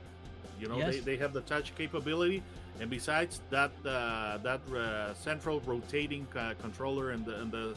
You 0.61 0.69
know, 0.69 0.91
they, 0.91 1.01
they 1.01 1.17
have 1.17 1.33
the 1.33 1.41
touch 1.43 1.75
capability, 1.75 2.43
and 2.83 2.91
besides 2.91 3.41
that, 3.49 3.71
uh, 3.87 4.39
that 4.39 4.61
uh, 4.75 5.15
central 5.15 5.61
rotating 5.61 6.27
uh, 6.37 6.53
controller 6.61 7.13
and 7.13 7.25
the 7.25 7.41
and 7.41 7.53
the 7.53 7.75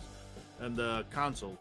and 0.60 0.76
the 0.76 1.06
console. 1.12 1.58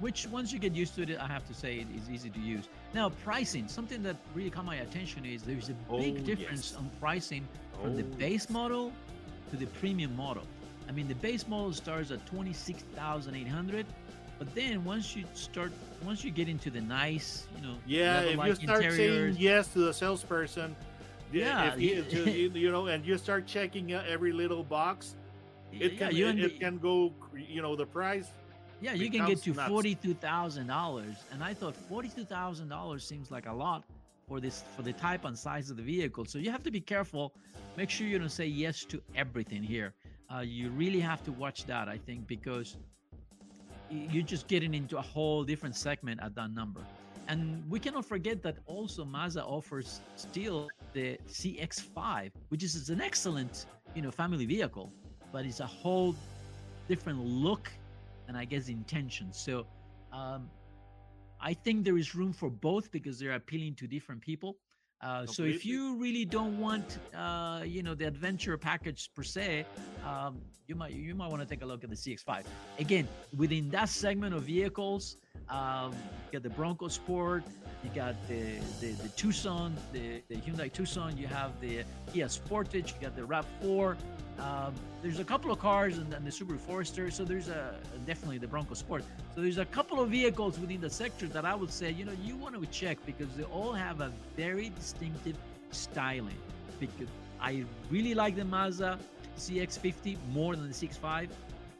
which 0.00 0.26
once 0.28 0.52
you 0.52 0.58
get 0.66 0.74
used 0.82 0.94
to 0.96 1.00
it 1.02 1.10
i 1.26 1.28
have 1.36 1.46
to 1.52 1.54
say 1.62 1.70
it 1.84 1.88
is 1.98 2.04
easy 2.14 2.30
to 2.38 2.42
use 2.56 2.64
now 2.98 3.06
pricing 3.28 3.64
something 3.78 4.00
that 4.08 4.16
really 4.36 4.52
caught 4.54 4.68
my 4.74 4.78
attention 4.86 5.20
is 5.34 5.38
there's 5.50 5.70
a 5.74 5.76
big 6.04 6.14
Oh, 6.20 6.26
difference 6.30 6.64
yes. 6.70 6.78
on 6.80 6.84
pricing 7.04 7.44
from 7.80 7.92
the 8.00 8.06
Oh, 8.08 8.18
base 8.24 8.44
yes. 8.46 8.50
model 8.58 8.84
to 9.50 9.54
the 9.62 9.68
premium 9.80 10.12
model 10.24 10.46
i 10.88 10.92
mean 10.96 11.06
the 11.14 11.20
base 11.26 11.44
model 11.54 11.72
starts 11.84 12.10
at 12.16 12.20
26800 12.32 13.86
But 14.42 14.48
then 14.60 14.74
once 14.94 15.06
you 15.16 15.22
start, 15.34 15.70
once 16.10 16.20
you 16.26 16.30
get 16.40 16.48
into 16.54 16.68
the 16.76 16.82
nice, 17.02 17.28
you 17.56 17.62
know, 17.66 17.76
Yeah, 17.86 18.26
if 18.32 18.38
you 18.48 18.54
start 18.66 18.82
saying 18.82 19.36
yes 19.48 19.64
to 19.74 19.78
the 19.88 19.94
salesperson, 20.02 20.68
yeah, 21.32 21.64
Yeah, 21.64 21.74
if 21.74 21.80
you, 21.80 21.94
you- 21.94 22.02
to- 22.24 22.30
you, 22.30 22.50
you 22.50 22.70
know, 22.70 22.86
and 22.86 23.04
you 23.04 23.16
start 23.18 23.46
checking 23.46 23.92
every 23.92 24.32
little 24.32 24.62
box, 24.64 25.16
it 25.72 25.92
yeah, 25.94 25.98
can 26.08 26.16
you 26.16 26.26
it, 26.28 26.38
it 26.38 26.60
can 26.60 26.78
go, 26.78 27.12
you 27.34 27.62
know, 27.62 27.74
the 27.76 27.86
price. 27.86 28.28
Yeah, 28.80 28.94
you 28.94 29.10
can 29.10 29.24
get 29.26 29.42
to 29.44 29.52
nuts. 29.54 29.68
forty-two 29.68 30.14
thousand 30.14 30.66
dollars, 30.66 31.16
and 31.32 31.42
I 31.42 31.54
thought 31.54 31.76
forty-two 31.76 32.24
thousand 32.24 32.68
dollars 32.68 33.04
seems 33.06 33.30
like 33.30 33.46
a 33.46 33.52
lot 33.52 33.84
for 34.28 34.40
this 34.40 34.64
for 34.76 34.82
the 34.82 34.92
type 34.92 35.24
and 35.24 35.38
size 35.38 35.70
of 35.70 35.76
the 35.76 35.82
vehicle. 35.82 36.24
So 36.24 36.38
you 36.38 36.50
have 36.50 36.62
to 36.64 36.70
be 36.70 36.80
careful. 36.80 37.32
Make 37.76 37.90
sure 37.90 38.06
you 38.06 38.18
don't 38.18 38.28
say 38.28 38.46
yes 38.46 38.84
to 38.86 39.00
everything 39.14 39.62
here. 39.62 39.94
Uh, 40.34 40.40
you 40.40 40.70
really 40.70 41.00
have 41.00 41.22
to 41.24 41.32
watch 41.32 41.64
that, 41.66 41.88
I 41.88 41.96
think, 41.98 42.26
because 42.26 42.76
you're 43.90 44.22
just 44.24 44.48
getting 44.48 44.74
into 44.74 44.96
a 44.98 45.02
whole 45.02 45.44
different 45.44 45.76
segment 45.76 46.20
at 46.22 46.34
that 46.34 46.50
number. 46.52 46.80
And 47.28 47.62
we 47.70 47.78
cannot 47.78 48.04
forget 48.04 48.42
that 48.42 48.56
also 48.66 49.04
Mazda 49.04 49.44
offers 49.44 50.00
still 50.16 50.68
the 50.92 51.18
CX-5, 51.28 52.30
which 52.48 52.62
is 52.62 52.90
an 52.90 53.00
excellent, 53.00 53.66
you 53.94 54.02
know, 54.02 54.10
family 54.10 54.44
vehicle, 54.44 54.92
but 55.32 55.46
it's 55.46 55.60
a 55.60 55.66
whole 55.66 56.14
different 56.88 57.20
look 57.24 57.72
and 58.28 58.36
I 58.36 58.44
guess 58.44 58.68
intention. 58.68 59.32
So 59.32 59.66
um, 60.12 60.50
I 61.40 61.54
think 61.54 61.84
there 61.84 61.98
is 61.98 62.14
room 62.14 62.32
for 62.32 62.50
both 62.50 62.90
because 62.90 63.18
they're 63.18 63.34
appealing 63.34 63.74
to 63.76 63.86
different 63.86 64.20
people. 64.20 64.56
Uh, 65.02 65.26
so 65.26 65.42
if 65.42 65.66
you 65.66 65.96
really 65.96 66.24
don't 66.24 66.58
want, 66.58 66.98
uh, 67.16 67.62
you 67.66 67.82
know, 67.82 67.94
the 67.94 68.06
adventure 68.06 68.56
package 68.56 69.10
per 69.14 69.24
se, 69.24 69.66
um, 70.06 70.40
you 70.68 70.76
might 70.76 70.92
you 70.92 71.14
might 71.14 71.28
want 71.28 71.42
to 71.42 71.48
take 71.48 71.62
a 71.62 71.66
look 71.66 71.82
at 71.82 71.90
the 71.90 71.96
CX-5. 71.96 72.44
Again, 72.78 73.08
within 73.36 73.68
that 73.70 73.88
segment 73.88 74.32
of 74.32 74.44
vehicles, 74.44 75.16
um, 75.48 75.92
got 76.30 76.44
the 76.44 76.50
Bronco 76.50 76.86
Sport, 76.86 77.42
you 77.82 77.90
got 77.94 78.14
the 78.28 78.42
the, 78.80 78.92
the 78.92 79.08
Tucson, 79.10 79.76
the, 79.92 80.22
the 80.28 80.36
Hyundai 80.36 80.72
Tucson, 80.72 81.16
you 81.16 81.26
have 81.26 81.58
the 81.60 81.84
Kia 82.12 82.26
Sportage, 82.26 82.94
you 82.94 83.00
got 83.00 83.16
the 83.16 83.22
Rav4. 83.22 83.96
Um, 84.38 84.74
there's 85.02 85.20
a 85.20 85.24
couple 85.24 85.50
of 85.50 85.58
cars 85.58 85.98
and, 85.98 86.12
and 86.14 86.26
the 86.26 86.30
Subaru 86.30 86.58
Forester, 86.58 87.10
so 87.10 87.24
there's 87.24 87.48
a 87.48 87.74
definitely 88.06 88.38
the 88.38 88.46
Bronco 88.46 88.74
Sport. 88.74 89.04
So 89.34 89.42
there's 89.42 89.58
a 89.58 89.64
couple 89.66 90.00
of 90.00 90.08
vehicles 90.10 90.58
within 90.58 90.80
the 90.80 90.90
sector 90.90 91.26
that 91.28 91.44
I 91.44 91.54
would 91.54 91.70
say, 91.70 91.90
you 91.90 92.04
know, 92.04 92.16
you 92.22 92.36
want 92.36 92.60
to 92.60 92.66
check 92.70 92.98
because 93.04 93.28
they 93.36 93.44
all 93.44 93.72
have 93.72 94.00
a 94.00 94.12
very 94.36 94.70
distinctive 94.70 95.36
styling. 95.70 96.38
Because 96.80 97.08
I 97.40 97.64
really 97.90 98.14
like 98.14 98.36
the 98.36 98.44
Mazda 98.44 98.98
CX-50 99.38 100.16
more 100.32 100.56
than 100.56 100.68
the 100.68 100.74
CX-5. 100.74 101.28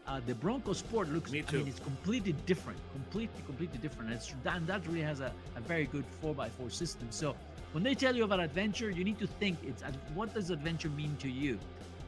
Uh, 0.06 0.21
the 0.26 0.35
Bronco 0.35 0.73
Sport 0.73 1.09
looks, 1.11 1.30
Me 1.30 1.44
I 1.49 1.52
mean, 1.52 1.68
it's 1.68 1.78
completely 1.78 2.32
different, 2.44 2.78
completely, 2.92 3.42
completely 3.47 3.78
different. 3.78 4.11
And, 4.11 4.21
and 4.47 4.66
that 4.66 4.85
really 4.87 5.02
has 5.02 5.21
a, 5.21 5.32
a 5.54 5.61
very 5.61 5.85
good 5.85 6.04
4x4 6.23 6.73
system. 6.73 7.06
So 7.11 7.37
when 7.71 7.85
they 7.85 7.94
tell 7.94 8.14
you 8.14 8.25
about 8.25 8.40
adventure, 8.40 8.90
you 8.90 9.04
need 9.04 9.18
to 9.21 9.26
think 9.26 9.59
it's 9.62 9.82
what 10.14 10.35
does 10.35 10.50
adventure 10.50 10.90
mean 10.90 11.16
to 11.21 11.28
you? 11.28 11.59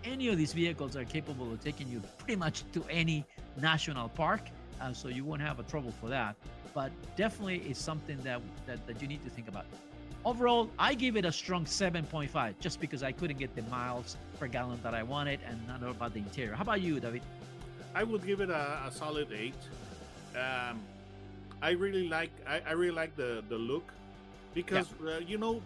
Any 0.05 0.29
of 0.29 0.37
these 0.37 0.53
vehicles 0.53 0.97
are 0.97 1.05
capable 1.05 1.51
of 1.53 1.63
taking 1.63 1.89
you 1.89 2.03
pretty 2.19 2.37
much 2.37 2.65
to 2.73 2.85
any 2.91 3.25
national 3.61 4.09
park, 4.11 4.43
uh, 4.81 4.93
so 4.93 5.09
you 5.09 5.25
won't 5.25 5.41
have 5.41 5.61
a 5.61 5.63
trouble 5.63 5.93
for 6.01 6.09
that. 6.09 6.35
But 6.75 6.91
definitely, 7.17 7.59
it's 7.59 7.81
something 7.81 8.19
that, 8.25 8.43
that 8.67 8.85
that 8.87 9.01
you 9.01 9.07
need 9.07 9.25
to 9.25 9.31
think 9.31 9.47
about. 9.47 9.67
Overall, 10.25 10.71
I 10.79 10.95
give 10.95 11.17
it 11.17 11.25
a 11.25 11.33
strong 11.33 11.65
7.5 11.65 12.59
just 12.59 12.81
because 12.81 13.03
I 13.03 13.13
couldn't 13.13 13.39
get 13.39 13.55
the 13.55 13.63
miles 13.65 14.17
per 14.41 14.49
gallon 14.49 14.81
that 14.83 14.95
I 14.95 15.03
wanted 15.03 15.39
and 15.47 15.67
not 15.69 15.81
know 15.81 15.91
about 15.91 16.15
the 16.15 16.21
interior. 16.21 16.55
How 16.55 16.63
about 16.63 16.81
you, 16.81 16.99
David? 16.99 17.23
I 17.95 18.03
would 18.03 18.27
give 18.27 18.41
it 18.41 18.51
a, 18.51 18.83
a 18.87 18.91
solid 18.93 19.29
eight. 19.33 19.55
Um, 20.35 20.81
I 21.63 21.71
really 21.71 22.09
like 22.09 22.31
I, 22.47 22.61
I 22.67 22.73
really 22.73 22.95
like 22.95 23.17
the 23.17 23.43
the 23.49 23.57
look 23.57 23.93
because 24.53 24.87
uh, 25.07 25.21
you 25.27 25.39
know 25.39 25.63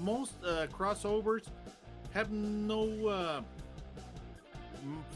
most 0.00 0.32
uh, 0.44 0.66
crossovers 0.72 1.44
have 2.12 2.30
no, 2.30 3.08
uh, 3.08 3.40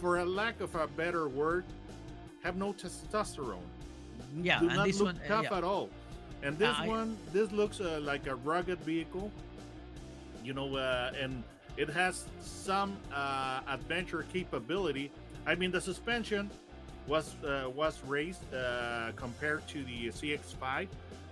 for 0.01 0.19
a 0.19 0.25
lack 0.25 0.61
of 0.61 0.75
a 0.75 0.87
better 0.87 1.29
word, 1.29 1.65
have 2.43 2.57
no 2.57 2.73
testosterone. 2.73 3.59
Yeah, 4.43 4.61
Do 4.61 4.69
and 4.69 4.77
not 4.77 4.87
this 4.87 4.99
look 4.99 5.07
one, 5.07 5.21
uh, 5.25 5.29
tough 5.29 5.47
yeah. 5.51 5.59
at 5.59 5.65
all. 5.65 5.89
And 6.43 6.59
this 6.59 6.79
one, 6.81 7.17
this 7.33 7.51
looks 7.53 7.81
uh, 7.81 8.01
like 8.03 8.27
a 8.27 8.35
rugged 8.37 8.79
vehicle. 8.81 9.31
You 10.45 10.55
know, 10.55 10.77
uh, 10.77 11.13
and 11.21 11.43
it 11.77 11.89
has 11.91 12.25
some 12.41 12.97
uh, 13.13 13.61
adventure 13.69 14.25
capability. 14.33 15.11
I 15.47 15.55
mean, 15.55 15.71
the 15.71 15.81
suspension 15.81 16.51
was 17.07 17.37
uh, 17.45 17.71
was 17.71 18.03
raised 18.05 18.43
uh, 18.53 19.13
compared 19.15 19.67
to 19.69 19.85
the 19.85 20.09
CX-5. 20.09 20.89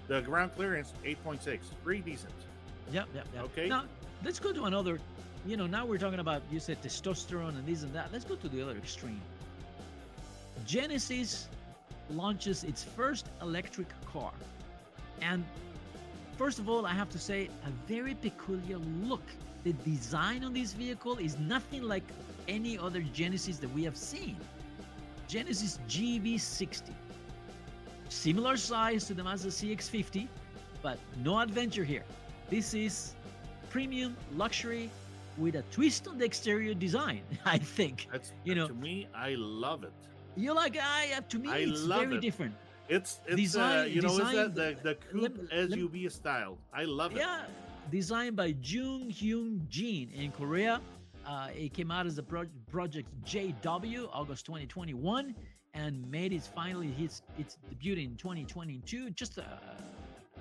The 0.06 0.20
ground 0.20 0.52
clearance 0.54 0.92
8.6, 1.04 1.58
pretty 1.82 2.02
decent. 2.02 2.34
Yep, 2.92 3.08
yep, 3.14 3.26
yep. 3.34 3.44
Okay. 3.44 3.68
Now 3.68 3.84
let's 4.24 4.38
go 4.38 4.52
to 4.52 4.64
another. 4.64 5.00
You 5.46 5.56
know, 5.56 5.66
now 5.66 5.84
we're 5.84 5.98
talking 5.98 6.20
about 6.20 6.42
you 6.50 6.60
said 6.60 6.80
testosterone 6.82 7.56
and 7.58 7.66
this 7.66 7.82
and 7.82 7.92
that. 7.94 8.10
Let's 8.12 8.24
go 8.24 8.36
to 8.36 8.48
the 8.48 8.62
other 8.62 8.76
extreme. 8.76 9.20
Genesis 10.64 11.48
launches 12.10 12.64
its 12.64 12.84
first 12.84 13.28
electric 13.42 13.88
car, 14.06 14.32
and 15.20 15.44
first 16.36 16.58
of 16.58 16.68
all, 16.68 16.86
I 16.86 16.92
have 16.92 17.08
to 17.10 17.18
say 17.18 17.48
a 17.66 17.70
very 17.92 18.14
peculiar 18.14 18.78
look. 19.02 19.22
The 19.64 19.72
design 19.84 20.44
on 20.44 20.52
this 20.52 20.72
vehicle 20.72 21.16
is 21.18 21.38
nothing 21.38 21.82
like 21.82 22.04
any 22.48 22.76
other 22.78 23.00
Genesis 23.00 23.58
that 23.58 23.72
we 23.72 23.82
have 23.84 23.96
seen. 23.96 24.36
Genesis 25.28 25.78
GV60, 25.88 26.90
similar 28.08 28.56
size 28.56 29.06
to 29.06 29.14
the 29.14 29.24
Mazda 29.24 29.48
CX-50, 29.48 30.28
but 30.82 30.98
no 31.22 31.38
adventure 31.40 31.84
here. 31.84 32.04
This 32.50 32.74
is 32.74 33.14
premium 33.70 34.16
luxury 34.34 34.90
with 35.38 35.56
a 35.56 35.62
twist 35.72 36.06
on 36.06 36.18
the 36.18 36.24
exterior 36.26 36.74
design, 36.74 37.22
I 37.46 37.56
think. 37.58 38.06
That's 38.12 38.32
You 38.44 38.54
know- 38.54 38.68
to 38.68 38.74
me, 38.74 39.08
I 39.14 39.34
love 39.38 39.82
it. 39.84 39.92
You 40.36 40.52
like 40.52 40.76
I 40.76 41.12
uh, 41.16 41.20
to 41.28 41.38
me 41.38 41.48
I 41.48 41.58
it's 41.58 41.82
very 41.82 42.16
it. 42.16 42.20
different. 42.20 42.54
It's 42.88 43.20
it's 43.26 43.56
uh, 43.56 43.86
you 43.88 44.02
know 44.02 44.08
design- 44.08 44.34
that 44.36 44.54
the 44.54 44.76
the 44.82 44.94
coupe 44.96 45.38
let- 45.50 45.70
let- 45.70 45.78
SUV 45.78 46.10
style. 46.12 46.58
I 46.72 46.84
love 46.84 47.12
it. 47.12 47.18
Yeah, 47.18 47.42
designed 47.90 48.36
by 48.36 48.54
Jung 48.62 49.10
Hyun 49.10 49.66
Jin 49.68 50.10
in 50.10 50.30
Korea. 50.32 50.80
Uh, 51.26 51.48
it 51.56 51.72
came 51.72 51.90
out 51.90 52.04
as 52.06 52.18
a 52.18 52.22
pro- 52.22 52.44
project 52.70 53.08
JW 53.24 54.08
August 54.12 54.44
2021 54.44 55.34
and 55.72 56.10
made 56.10 56.34
its 56.34 56.46
finally 56.46 56.92
its 56.98 57.22
its 57.38 57.56
debut 57.70 57.94
in 57.96 58.16
2022. 58.16 59.10
Just 59.10 59.38
uh, 59.38 59.42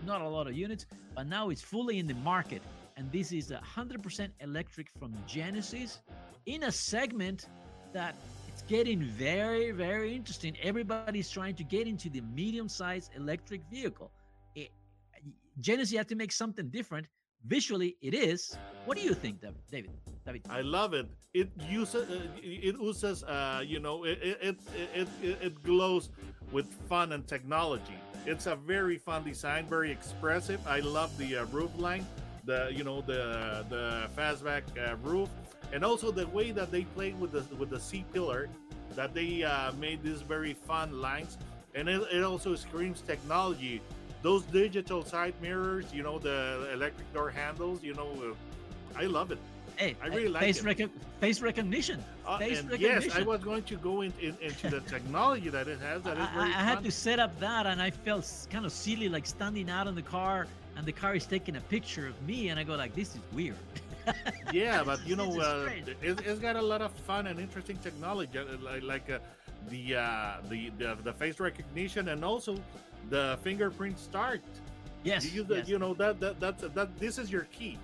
not 0.05 0.21
a 0.21 0.27
lot 0.27 0.47
of 0.47 0.53
units, 0.53 0.85
but 1.15 1.25
now 1.27 1.49
it's 1.49 1.61
fully 1.61 1.99
in 1.99 2.07
the 2.07 2.15
market. 2.15 2.61
And 2.97 3.11
this 3.11 3.31
is 3.31 3.49
a 3.51 3.59
100% 3.75 4.29
electric 4.41 4.87
from 4.99 5.13
Genesis 5.25 6.01
in 6.45 6.63
a 6.63 6.71
segment 6.71 7.47
that 7.93 8.15
it's 8.53 8.61
getting 8.63 9.01
very 9.01 9.71
very 9.71 10.15
interesting. 10.15 10.55
Everybody's 10.61 11.29
trying 11.29 11.55
to 11.55 11.63
get 11.63 11.87
into 11.87 12.09
the 12.09 12.21
medium-sized 12.21 13.09
electric 13.15 13.61
vehicle. 13.71 14.11
It, 14.55 14.69
Genesis 15.59 15.97
had 15.97 16.07
to 16.09 16.15
make 16.15 16.31
something 16.31 16.69
different. 16.69 17.07
Visually, 17.45 17.97
it 18.01 18.13
is. 18.13 18.55
What 18.85 18.97
do 18.97 19.03
you 19.03 19.13
think, 19.13 19.41
David? 19.41 19.61
David? 19.69 19.91
I 20.49 20.61
love 20.61 20.93
it. 20.93 21.07
It 21.33 21.49
uses 21.69 22.09
uh, 22.09 22.21
it 22.41 22.75
uses 22.79 23.23
uh, 23.23 23.61
you 23.65 23.79
know 23.79 24.05
it 24.05 24.19
it, 24.21 24.37
it 24.41 24.57
it 24.95 25.07
it 25.21 25.37
it 25.41 25.63
glows 25.63 26.09
with 26.51 26.67
fun 26.87 27.11
and 27.11 27.27
technology. 27.27 27.99
It's 28.25 28.45
a 28.45 28.55
very 28.55 28.97
fun 28.97 29.23
design, 29.25 29.65
very 29.65 29.91
expressive. 29.91 30.59
I 30.65 30.79
love 30.79 31.11
the 31.17 31.37
uh, 31.37 31.45
roof 31.47 31.71
line, 31.77 32.05
the 32.45 32.71
you 32.71 32.83
know 32.85 33.01
the 33.01 33.65
the 33.69 34.07
fastback 34.15 34.63
uh, 34.77 34.95
roof, 35.03 35.29
and 35.73 35.83
also 35.83 36.11
the 36.11 36.27
way 36.27 36.51
that 36.51 36.71
they 36.71 36.83
played 36.95 37.19
with 37.19 37.31
the 37.31 37.43
with 37.55 37.69
the 37.69 37.79
C 37.79 38.05
pillar, 38.13 38.47
that 38.95 39.13
they 39.13 39.43
uh, 39.43 39.71
made 39.73 40.03
these 40.03 40.21
very 40.21 40.53
fun 40.53 41.01
lines, 41.01 41.37
and 41.73 41.89
it, 41.89 42.01
it 42.13 42.23
also 42.23 42.55
screams 42.55 43.01
technology. 43.01 43.81
Those 44.21 44.43
digital 44.43 45.03
side 45.03 45.33
mirrors, 45.41 45.85
you 45.93 46.03
know, 46.03 46.17
the 46.17 46.69
electric 46.71 47.11
door 47.13 47.29
handles, 47.29 47.83
you 47.83 47.93
know, 47.93 48.09
uh, 48.23 48.99
I 48.99 49.05
love 49.05 49.31
it. 49.31 49.39
Hey, 49.75 49.97
I 50.01 50.07
really 50.07 50.29
like 50.29 50.43
face, 50.43 50.63
it. 50.63 50.91
face 51.19 51.41
recognition. 51.41 52.01
Uh, 52.25 52.37
Face 52.37 52.59
and 52.59 52.79
yes, 52.79 53.09
I 53.15 53.23
was 53.23 53.43
going 53.43 53.63
to 53.63 53.75
go 53.75 54.01
in, 54.01 54.13
in, 54.21 54.37
into 54.39 54.69
the 54.69 54.81
technology 54.81 55.49
that 55.49 55.67
it 55.67 55.79
has. 55.79 56.03
That 56.03 56.17
is 56.17 56.27
I, 56.27 56.29
I- 56.29 56.33
very 56.33 56.53
I 56.53 56.63
had 56.63 56.83
to 56.83 56.91
set 56.91 57.19
up 57.19 57.37
that, 57.39 57.65
and 57.65 57.81
I 57.81 57.89
felt 57.89 58.31
kind 58.51 58.65
of 58.65 58.71
silly, 58.71 59.09
like 59.09 59.25
standing 59.25 59.69
out 59.71 59.87
in 59.87 59.95
the 59.95 60.03
car, 60.03 60.47
and 60.77 60.85
the 60.85 60.91
car 60.91 61.15
is 61.15 61.25
taking 61.25 61.55
a 61.55 61.61
picture 61.61 62.07
of 62.07 62.21
me, 62.21 62.49
and 62.49 62.59
I 62.59 62.63
go 62.63 62.75
like, 62.75 62.93
"This 62.93 63.15
is 63.15 63.21
weird." 63.33 63.57
Yeah, 64.51 64.83
but 64.83 64.99
you 65.07 65.15
know, 65.15 65.39
uh, 65.39 65.63
strange. 65.63 65.87
it, 65.87 66.19
it's 66.25 66.39
got 66.39 66.55
a 66.55 66.61
lot 66.61 66.81
of 66.81 66.91
fun 66.91 67.27
and 67.27 67.39
interesting 67.39 67.77
technology, 67.77 68.37
uh, 68.37 68.45
like, 68.61 68.83
like 68.83 69.09
uh, 69.09 69.19
the, 69.69 69.95
uh, 69.95 70.37
the 70.49 70.69
the 70.77 70.97
the 71.03 71.13
face 71.13 71.39
recognition 71.39 72.09
and 72.09 72.23
also 72.23 72.57
the 73.09 73.37
fingerprint 73.43 73.97
start. 73.99 74.41
yes, 75.03 75.31
you, 75.33 75.45
yes, 75.49 75.67
you 75.67 75.79
know 75.79 75.93
that 75.95 76.19
that 76.19 76.39
that's 76.39 76.61
that. 76.61 76.99
This 76.99 77.17
is 77.17 77.31
your 77.31 77.43
key. 77.51 77.77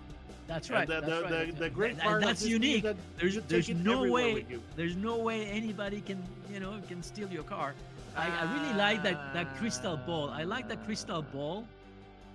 that's 0.48 0.70
right. 0.70 0.88
the, 0.88 1.02
that's 1.02 1.30
the, 1.30 1.36
right, 1.36 1.54
the, 1.54 1.60
the 1.66 1.70
great 1.70 1.92
And 1.92 2.02
part 2.02 2.22
that's 2.22 2.42
this 2.42 2.50
key 2.50 2.56
is 2.76 2.82
unique. 2.82 2.84
that 2.84 2.98
There's 3.18 3.38
there's 3.48 3.70
no 3.70 4.04
way 4.04 4.46
there's 4.76 4.96
no 4.96 5.18
way 5.18 5.46
anybody 5.46 6.02
can 6.02 6.22
you 6.52 6.60
know 6.60 6.74
can 6.88 7.04
steal 7.04 7.30
your 7.30 7.44
car. 7.44 7.74
I, 8.16 8.28
I 8.28 8.44
really 8.54 8.74
like 8.78 9.04
that 9.04 9.34
that 9.34 9.56
crystal 9.58 9.98
ball. 9.98 10.30
I 10.30 10.44
like 10.44 10.68
that 10.70 10.84
crystal 10.86 11.22
ball 11.22 11.66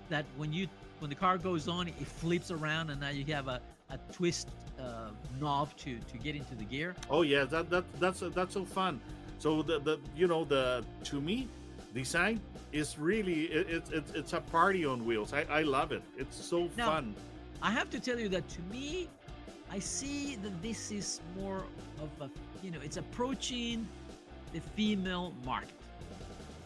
that 0.08 0.24
when 0.36 0.52
you 0.52 0.68
when 1.00 1.10
the 1.10 1.16
car 1.16 1.38
goes 1.38 1.68
on, 1.68 1.88
it 1.88 2.06
flips 2.06 2.50
around, 2.50 2.90
and 2.90 3.00
now 3.00 3.10
you 3.10 3.24
have 3.34 3.48
a, 3.48 3.60
a 3.94 4.12
twist 4.12 4.48
uh, 4.78 5.10
knob 5.40 5.74
to 5.76 5.98
to 6.12 6.16
get 6.18 6.34
into 6.34 6.54
the 6.54 6.64
gear. 6.64 6.94
Oh 7.08 7.22
yeah, 7.22 7.44
that 7.44 7.70
that 7.70 7.84
that's 8.00 8.20
that's 8.34 8.54
so 8.54 8.64
fun. 8.64 9.00
So 9.38 9.62
the 9.62 9.78
the 9.78 9.98
you 10.16 10.26
know 10.26 10.44
the 10.44 10.84
to 11.04 11.20
me, 11.20 11.48
design 11.94 12.40
is 12.72 12.98
really 12.98 13.44
it's 13.44 13.90
it's 13.90 14.10
it's 14.12 14.32
a 14.32 14.40
party 14.40 14.84
on 14.84 15.04
wheels. 15.04 15.32
I 15.32 15.42
I 15.60 15.62
love 15.62 15.92
it. 15.92 16.02
It's 16.18 16.36
so 16.36 16.68
Now- 16.76 16.90
fun. 16.90 17.14
I 17.62 17.70
have 17.70 17.88
to 17.90 18.00
tell 18.00 18.18
you 18.18 18.28
that 18.28 18.46
to 18.56 18.60
me, 18.62 19.08
I 19.70 19.78
see 19.78 20.36
that 20.42 20.60
this 20.60 20.90
is 20.90 21.20
more 21.40 21.64
of 22.02 22.10
a 22.20 22.28
you 22.62 22.70
know 22.70 22.80
it's 22.84 22.98
approaching 22.98 23.86
the 24.52 24.60
female 24.76 25.32
market. 25.44 25.78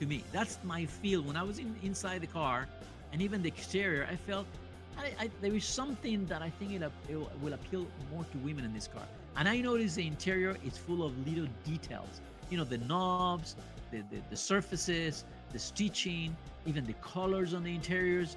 To 0.01 0.07
me, 0.07 0.23
that's 0.33 0.59
my 0.63 0.87
feel. 0.87 1.23
When 1.23 1.37
I 1.37 1.43
was 1.43 1.59
in, 1.59 1.75
inside 1.83 2.21
the 2.21 2.33
car, 2.41 2.69
and 3.13 3.21
even 3.21 3.43
the 3.43 3.49
exterior, 3.49 4.07
I 4.11 4.17
felt 4.17 4.47
I, 4.99 5.13
I, 5.25 5.31
there 5.41 5.55
is 5.55 5.65
something 5.65 6.27
that 6.27 6.43
I 6.43 6.51
think 6.51 6.73
it, 6.73 6.83
it 7.09 7.17
will- 7.43 7.53
appeal 7.53 7.87
more 8.13 8.25
to 8.33 8.39
women 8.39 8.65
in 8.65 8.73
this 8.73 8.89
car. 8.89 9.05
And 9.37 9.49
I 9.49 9.61
noticed 9.61 9.97
the 9.97 10.07
interior 10.07 10.57
is 10.67 10.77
full 10.77 11.05
of 11.05 11.13
little 11.27 11.47
details. 11.65 12.21
You 12.51 12.59
know, 12.59 12.65
the 12.65 12.79
knobs, 12.79 13.55
the, 13.91 13.99
the, 14.11 14.19
the 14.31 14.37
surfaces, 14.37 15.25
the 15.53 15.59
stitching, 15.59 16.37
even 16.67 16.85
the 16.87 16.95
colors 16.95 17.55
on 17.55 17.63
the 17.63 17.75
interiors. 17.75 18.37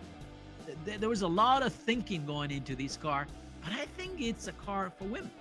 Th- 0.65 0.78
th- 0.86 1.00
There 1.00 1.10
was 1.10 1.24
a 1.24 1.28
lot 1.28 1.63
of 1.63 1.74
thinking 1.74 2.26
going 2.26 2.52
into 2.52 2.76
this 2.76 2.97
car, 2.97 3.26
but 3.63 3.74
I 3.74 3.86
think 3.97 4.21
it's 4.21 4.47
a 4.47 4.52
car 4.54 4.91
for 4.97 5.06
women. 5.06 5.32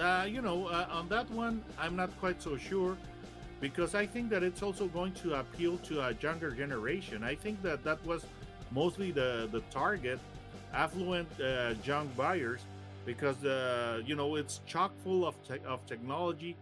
Uh, 0.00 0.26
you 0.28 0.40
know, 0.42 0.66
uh, 0.68 0.86
on 0.90 1.08
that 1.08 1.30
one, 1.30 1.62
I'm 1.78 1.94
not 1.96 2.10
quite 2.18 2.42
so 2.42 2.56
sure 2.56 2.96
because 3.60 3.94
I 3.94 4.06
think 4.06 4.30
that 4.30 4.42
it's 4.42 4.62
also 4.62 4.88
going 4.88 5.12
to 5.22 5.34
appeal 5.34 5.76
to 5.78 6.00
a 6.00 6.14
younger 6.20 6.50
generation. 6.50 7.22
I 7.22 7.34
think 7.34 7.62
that 7.62 7.84
that 7.84 8.04
was 8.04 8.24
mostly 8.74 9.10
the 9.10 9.48
the 9.52 9.60
target, 9.70 10.18
affluent 10.72 11.28
uh, 11.40 11.74
young 11.84 12.08
buyers, 12.16 12.60
because 13.04 13.44
uh, 13.44 14.02
you 14.04 14.14
know 14.16 14.36
it's 14.36 14.60
chock 14.66 14.92
full 15.04 15.26
of 15.26 15.34
te- 15.46 15.64
of 15.66 15.84
technology, 15.86 16.56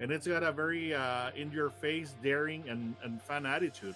and 0.00 0.10
it's 0.10 0.26
got 0.26 0.42
a 0.42 0.52
very 0.52 0.94
uh, 0.94 1.30
in 1.36 1.50
your 1.52 1.70
face, 1.70 2.14
daring 2.22 2.68
and, 2.68 2.94
and 3.02 3.20
fun 3.22 3.46
attitude. 3.46 3.94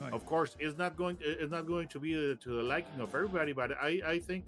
Right. 0.00 0.12
Of 0.12 0.24
course, 0.24 0.56
it's 0.58 0.78
not 0.78 0.96
going 0.96 1.18
it's 1.20 1.52
not 1.52 1.66
going 1.66 1.88
to 1.88 1.98
be 2.00 2.14
uh, 2.14 2.34
to 2.42 2.56
the 2.56 2.62
liking 2.62 3.00
of 3.00 3.14
everybody, 3.14 3.52
but 3.52 3.72
I 3.72 4.00
I 4.06 4.18
think 4.18 4.44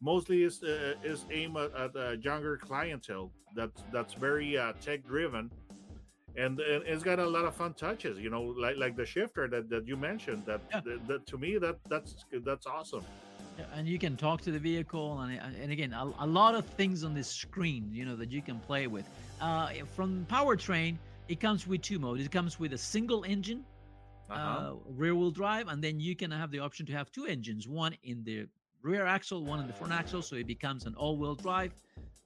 mostly 0.00 0.42
is 0.42 0.62
uh, 0.62 0.94
is 1.04 1.24
aimed 1.30 1.56
at, 1.56 1.74
at 1.74 1.96
a 1.96 2.16
younger 2.16 2.56
clientele 2.56 3.30
that's 3.54 3.82
that's 3.92 4.14
very 4.14 4.56
uh, 4.56 4.72
tech 4.80 5.06
driven 5.06 5.50
and, 6.36 6.60
and 6.60 6.82
it's 6.86 7.02
got 7.02 7.18
a 7.18 7.26
lot 7.26 7.44
of 7.44 7.54
fun 7.54 7.72
touches 7.74 8.18
you 8.18 8.30
know 8.30 8.42
like 8.42 8.76
like 8.76 8.96
the 8.96 9.06
shifter 9.06 9.48
that, 9.48 9.68
that 9.70 9.86
you 9.86 9.96
mentioned 9.96 10.44
that, 10.46 10.60
Yeah. 10.70 10.80
that, 10.84 11.08
that 11.08 11.26
to 11.26 11.38
me 11.38 11.58
that 11.58 11.76
that's 11.88 12.24
that's 12.44 12.66
awesome 12.66 13.04
Yeah, 13.58 13.64
and 13.74 13.88
you 13.88 13.98
can 13.98 14.16
talk 14.16 14.42
to 14.42 14.52
the 14.52 14.58
vehicle 14.58 15.20
and, 15.20 15.40
and 15.62 15.72
again 15.72 15.92
a, 15.92 16.04
a 16.20 16.26
lot 16.26 16.54
of 16.54 16.64
things 16.80 17.04
on 17.04 17.14
this 17.14 17.28
screen 17.28 17.90
you 17.92 18.04
know 18.04 18.16
that 18.16 18.30
you 18.30 18.42
can 18.42 18.58
play 18.60 18.86
with 18.86 19.06
uh, 19.40 19.68
from 19.94 20.26
powertrain 20.30 20.96
it 21.28 21.40
comes 21.40 21.66
with 21.66 21.80
two 21.82 21.98
modes 21.98 22.24
it 22.24 22.30
comes 22.30 22.60
with 22.60 22.72
a 22.72 22.78
single 22.78 23.24
engine 23.24 23.64
uh-huh. 24.30 24.40
uh, 24.40 24.74
rear 24.96 25.14
wheel 25.14 25.30
drive 25.30 25.68
and 25.68 25.82
then 25.82 25.98
you 26.00 26.14
can 26.16 26.30
have 26.30 26.50
the 26.50 26.58
option 26.58 26.84
to 26.86 26.92
have 26.92 27.10
two 27.12 27.26
engines 27.26 27.66
one 27.68 27.94
in 28.02 28.22
the 28.24 28.46
rear 28.82 29.06
axle 29.06 29.42
one 29.44 29.58
in 29.60 29.66
the 29.66 29.72
front 29.72 29.92
axle 29.92 30.20
so 30.22 30.36
it 30.36 30.46
becomes 30.46 30.84
an 30.86 30.94
all-wheel 30.94 31.34
drive 31.34 31.72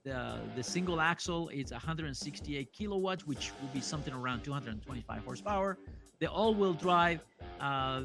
the 0.03 0.39
the 0.55 0.63
single 0.63 0.99
axle 0.99 1.49
is 1.49 1.71
168 1.71 2.71
kilowatts 2.73 3.25
which 3.27 3.51
will 3.61 3.69
be 3.73 3.81
something 3.81 4.13
around 4.13 4.43
225 4.43 5.23
horsepower 5.23 5.77
the 6.19 6.27
all-wheel 6.29 6.73
drive 6.73 7.19
uh, 7.59 8.01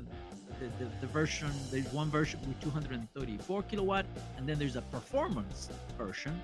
the, 0.60 0.66
the, 0.84 0.90
the 1.00 1.06
version 1.06 1.50
there's 1.70 1.90
one 1.92 2.10
version 2.10 2.38
with 2.46 2.58
234 2.60 3.62
kilowatt 3.64 4.06
and 4.36 4.46
then 4.48 4.58
there's 4.58 4.76
a 4.76 4.82
performance 4.82 5.70
version 5.98 6.38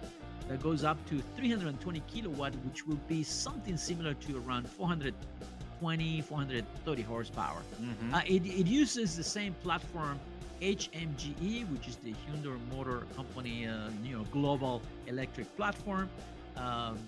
that 0.49 0.63
goes 0.63 0.85
up 0.85 0.99
to 1.09 1.21
320 1.37 2.01
kilowatt 2.13 2.53
which 2.67 2.87
will 2.87 3.01
be 3.09 3.23
something 3.23 3.77
similar 3.77 4.15
to 4.15 4.37
around 4.47 4.69
420 4.69 6.21
430 6.23 7.03
horsepower 7.03 7.61
Mhm. 7.81 8.15
uh, 8.15 8.23
it, 8.27 8.45
it 8.47 8.67
uses 8.67 9.17
the 9.17 9.25
same 9.25 9.55
platform 9.63 10.19
HMGE, 10.63 11.69
which 11.73 11.89
is 11.89 11.97
the 11.97 12.15
Hyundai 12.25 12.57
Motor 12.71 13.05
Company, 13.17 13.67
uh, 13.67 13.91
you 14.05 14.17
know, 14.17 14.25
global 14.31 14.81
electric 15.09 15.55
platform. 15.57 16.09
Um, 16.57 16.99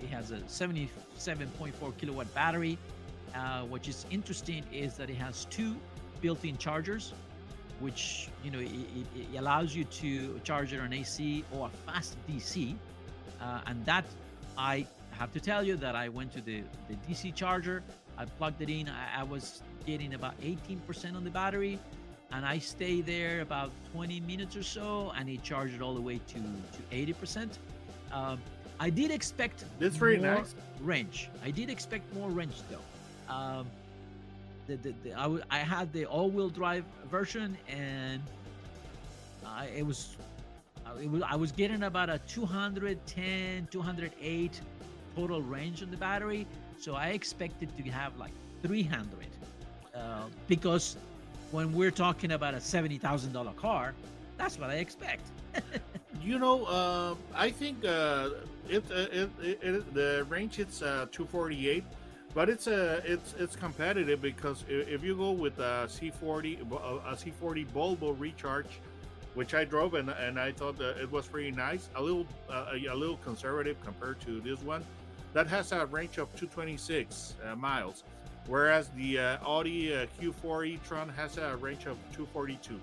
it 0.00 0.08
has 0.10 0.30
a 0.30 0.36
77.4 0.36 1.98
kilowatt 1.98 2.32
battery. 2.34 2.78
Uh, 3.34 3.62
what 3.62 3.86
is 3.88 4.06
interesting 4.10 4.64
is 4.72 4.96
that 4.96 5.10
it 5.10 5.16
has 5.16 5.44
two 5.46 5.76
built-in 6.20 6.56
chargers, 6.56 7.12
which 7.80 8.28
you 8.44 8.50
know 8.50 8.60
it, 8.60 8.70
it, 8.70 9.38
allows 9.38 9.74
you 9.74 9.84
to 9.84 10.38
charge 10.44 10.72
it 10.72 10.80
on 10.80 10.92
AC 10.92 11.44
or 11.52 11.66
a 11.66 11.90
fast 11.90 12.16
DC. 12.28 12.76
Uh, 13.40 13.60
and 13.66 13.84
that 13.86 14.04
I 14.56 14.86
have 15.10 15.32
to 15.32 15.40
tell 15.40 15.64
you 15.64 15.76
that 15.76 15.96
I 15.96 16.08
went 16.08 16.32
to 16.34 16.40
the, 16.40 16.62
the 16.88 16.94
DC 17.08 17.34
charger. 17.34 17.82
I 18.16 18.24
plugged 18.24 18.62
it 18.62 18.70
in. 18.70 18.88
I, 18.88 19.20
I 19.20 19.22
was 19.24 19.62
getting 19.86 20.14
about 20.14 20.40
18% 20.40 21.16
on 21.16 21.24
the 21.24 21.30
battery, 21.30 21.78
and 22.32 22.46
I 22.46 22.58
stayed 22.58 23.06
there 23.06 23.40
about 23.40 23.70
20 23.92 24.20
minutes 24.20 24.56
or 24.56 24.62
so, 24.62 25.12
and 25.16 25.28
it 25.28 25.42
charged 25.42 25.82
all 25.82 25.94
the 25.94 26.00
way 26.00 26.20
to 26.28 26.34
to 26.34 27.14
80%. 27.14 27.48
Um, 28.12 28.40
I 28.78 28.88
did 28.90 29.10
expect 29.10 29.64
this 29.78 29.94
very 29.96 30.18
more 30.18 30.36
nice. 30.36 30.54
range. 30.80 31.28
I 31.44 31.50
did 31.50 31.68
expect 31.68 32.12
more 32.14 32.30
range 32.30 32.56
though. 32.70 33.34
Um, 33.34 33.66
the, 34.66 34.76
the, 34.76 34.94
the, 35.02 35.12
I, 35.14 35.22
w- 35.22 35.42
I 35.50 35.58
had 35.58 35.92
the 35.92 36.06
all-wheel 36.06 36.48
drive 36.48 36.84
version, 37.10 37.56
and 37.68 38.22
I, 39.44 39.66
it 39.66 39.86
was 39.86 40.16
uh, 40.86 40.94
it 41.02 41.10
was 41.10 41.22
I 41.22 41.36
was 41.36 41.52
getting 41.52 41.82
about 41.82 42.08
a 42.08 42.18
210, 42.26 43.68
208 43.70 44.60
total 45.16 45.42
range 45.42 45.82
on 45.82 45.90
the 45.90 45.96
battery. 45.96 46.46
So 46.78 46.94
I 46.94 47.08
expected 47.08 47.76
to 47.76 47.82
have 47.90 48.16
like 48.16 48.32
300 48.62 49.26
uh, 49.94 50.22
because 50.48 50.96
when 51.50 51.72
we're 51.72 51.90
talking 51.90 52.32
about 52.32 52.54
a 52.54 52.60
seventy 52.60 52.98
thousand 52.98 53.32
dollar 53.32 53.52
car, 53.52 53.94
that's 54.36 54.58
what 54.58 54.70
I 54.70 54.74
expect. 54.76 55.22
you 56.22 56.38
know 56.38 56.64
uh, 56.66 57.14
i 57.34 57.50
think 57.50 57.84
uh, 57.84 58.28
it, 58.68 58.84
uh, 58.90 59.06
it, 59.10 59.30
it, 59.42 59.58
it 59.62 59.94
the 59.94 60.26
range 60.28 60.58
it's 60.58 60.82
uh, 60.82 61.06
248 61.10 61.82
but 62.34 62.48
it's 62.48 62.66
uh, 62.68 63.00
it's 63.04 63.34
it's 63.38 63.56
competitive 63.56 64.20
because 64.20 64.64
if 64.68 65.02
you 65.02 65.16
go 65.16 65.32
with 65.32 65.58
a 65.58 65.88
c40 65.88 66.60
a 66.70 67.16
c40 67.16 67.66
Volvo 67.68 68.14
recharge 68.18 68.80
which 69.34 69.54
i 69.54 69.64
drove 69.64 69.94
and, 69.94 70.10
and 70.10 70.38
i 70.38 70.52
thought 70.52 70.80
it 70.80 71.10
was 71.10 71.26
pretty 71.26 71.50
nice 71.50 71.88
a 71.96 72.02
little 72.02 72.26
uh, 72.48 72.66
a, 72.74 72.86
a 72.86 72.94
little 72.94 73.16
conservative 73.18 73.76
compared 73.82 74.20
to 74.20 74.40
this 74.40 74.60
one 74.60 74.84
that 75.32 75.46
has 75.46 75.72
a 75.72 75.86
range 75.86 76.18
of 76.18 76.28
226 76.36 77.34
uh, 77.44 77.56
miles 77.56 78.04
whereas 78.46 78.88
the 78.96 79.18
uh, 79.18 79.38
audi 79.44 79.94
uh, 79.94 80.06
q4 80.20 80.66
e-tron 80.66 81.08
has 81.08 81.36
a 81.38 81.56
range 81.56 81.86
of 81.86 81.96
242 82.12 82.80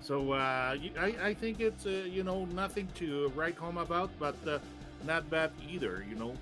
so 0.00 0.32
uh, 0.32 0.76
I, 0.98 1.14
I 1.30 1.34
think 1.34 1.60
it's 1.60 1.84
uh, 1.86 1.90
you 2.08 2.22
know 2.22 2.44
nothing 2.54 2.86
to 2.94 3.32
write 3.34 3.56
home 3.56 3.76
about, 3.78 4.10
but 4.20 4.36
uh, 4.46 4.60
not 5.04 5.28
bad 5.28 5.50
either. 5.68 6.04
You 6.08 6.14
know, 6.14 6.32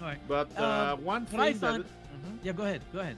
All 0.00 0.08
right. 0.08 0.18
but 0.26 0.48
uh, 0.58 0.94
Um, 0.98 1.04
one 1.04 1.24
thing 1.24 1.38
I 1.38 1.52
that 1.52 1.60
found- 1.60 1.84
Mhm. 1.84 2.38
Yeah, 2.42 2.50
go 2.52 2.64
ahead. 2.64 2.82
Go 2.92 2.98
ahead. 3.00 3.16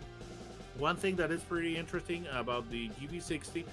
one 0.77 0.97
thing 0.97 1.17
that 1.17 1.31
is 1.31 1.41
pretty 1.43 1.77
interesting 1.79 2.27
about 2.33 2.69
the 2.71 2.91
GV60 3.01 3.65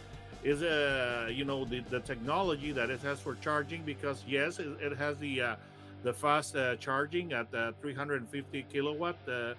is 0.43 0.63
uh 0.63 1.27
you 1.29 1.43
know 1.43 1.65
the, 1.65 1.81
the 1.89 1.99
technology 1.99 2.71
that 2.71 2.89
it 2.89 3.01
has 3.01 3.19
for 3.19 3.35
charging 3.35 3.81
because 3.83 4.23
yes 4.25 4.57
it, 4.59 4.69
it 4.79 4.95
has 4.97 5.17
the 5.17 5.33
uh, 5.41 5.55
the 6.03 6.13
fast 6.13 6.55
uh, 6.55 6.75
charging 6.77 7.33
at 7.33 7.47
uh, 7.53 7.73
350 7.81 8.63
kilowatt 8.71 9.17
uh, 9.27 9.53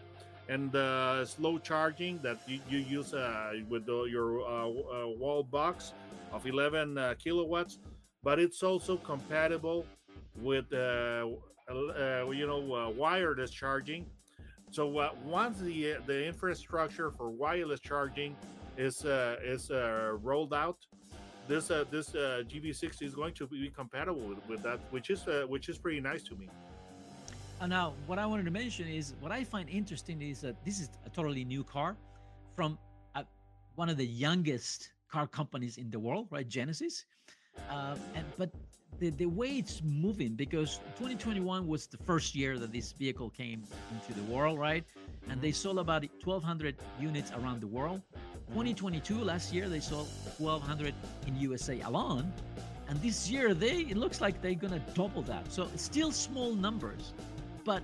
and 0.49 0.75
uh, 0.77 1.25
slow 1.25 1.59
charging 1.59 2.19
that 2.19 2.39
you, 2.47 2.61
you 2.69 2.79
use 2.79 3.15
uh, 3.15 3.53
with 3.69 3.87
the, 3.87 4.05
your 4.05 4.41
uh, 4.43 4.69
uh, 4.69 5.09
wall 5.19 5.43
box 5.43 5.93
of 6.33 6.47
11 6.47 6.99
uh, 6.99 7.15
kilowatts 7.19 7.79
but 8.23 8.39
it's 8.39 8.63
also 8.63 8.97
compatible 8.97 9.87
with 10.43 10.67
you 10.71 12.47
know 12.47 12.93
wireless 12.97 13.51
charging 13.51 14.07
so 14.71 14.99
uh, 14.99 15.11
once 15.25 15.59
the 15.59 15.97
the 16.07 16.27
infrastructure 16.27 17.11
for 17.11 17.31
wireless 17.31 17.81
charging 17.81 18.37
is 18.77 19.05
uh, 19.05 19.37
is 19.43 19.71
uh, 19.71 20.13
rolled 20.23 20.53
out, 20.53 20.77
this 21.49 21.69
this 21.91 22.15
uh, 22.15 22.43
GV60 22.49 23.03
is 23.03 23.15
going 23.15 23.35
to 23.35 23.47
be 23.47 23.71
compatible 23.71 24.21
with, 24.21 24.49
with 24.49 24.63
that, 24.63 24.81
which 24.91 25.11
is 25.11 25.25
which 25.49 25.69
is 25.69 25.79
pretty 25.79 26.01
nice 26.01 26.23
to 26.25 26.35
me. 26.35 26.49
Uh, 27.61 27.67
now, 27.67 27.95
what 28.07 28.19
I 28.19 28.27
wanted 28.27 28.45
to 28.45 28.51
mention 28.51 28.87
is 28.87 29.15
what 29.21 29.33
I 29.33 29.45
find 29.45 29.69
interesting 29.69 30.21
is 30.21 30.41
that 30.43 30.63
this 30.65 30.81
is 30.81 30.91
a 31.07 31.11
totally 31.11 31.45
new 31.45 31.65
car 31.65 31.97
from 32.55 32.79
uh, 33.15 33.23
one 33.77 33.89
of 33.89 33.97
the 33.97 34.07
youngest 34.07 34.91
car 35.11 35.27
companies 35.27 35.79
in 35.79 35.91
the 35.91 35.99
world, 35.99 36.29
right? 36.31 36.47
Genesis. 36.47 37.07
Uh, 37.71 37.97
and 38.15 38.27
but 38.37 38.51
the, 38.99 39.11
the 39.11 39.27
way 39.27 39.57
it's 39.57 39.83
moving 39.83 40.35
because 40.35 40.79
2021 40.97 41.67
was 41.67 41.87
the 41.87 41.97
first 41.99 42.35
year 42.35 42.59
that 42.59 42.73
this 42.73 42.93
vehicle 42.93 43.31
came 43.31 43.63
into 43.93 44.13
the 44.13 44.33
world, 44.33 44.59
right? 44.59 44.85
and 45.29 45.41
they 45.41 45.53
sold 45.53 45.79
about 45.79 46.03
1,200 46.25 46.77
units 47.01 47.33
around 47.33 47.61
the 47.61 47.67
world. 47.67 48.01
2022, 48.49 49.19
last 49.23 49.53
year, 49.53 49.69
they 49.69 49.81
sold 49.81 50.09
1,200 50.39 50.95
in 51.27 51.37
USA 51.37 51.81
alone. 51.81 52.33
And 52.89 53.01
this 53.03 53.29
year, 53.29 53.53
they 53.53 53.79
it 53.79 53.97
looks 53.97 54.21
like 54.21 54.41
they're 54.41 54.55
gonna 54.55 54.83
double 54.95 55.23
that. 55.23 55.53
So 55.53 55.69
it's 55.75 55.83
still 55.83 56.13
small 56.13 56.55
numbers, 56.55 57.13
but 57.67 57.83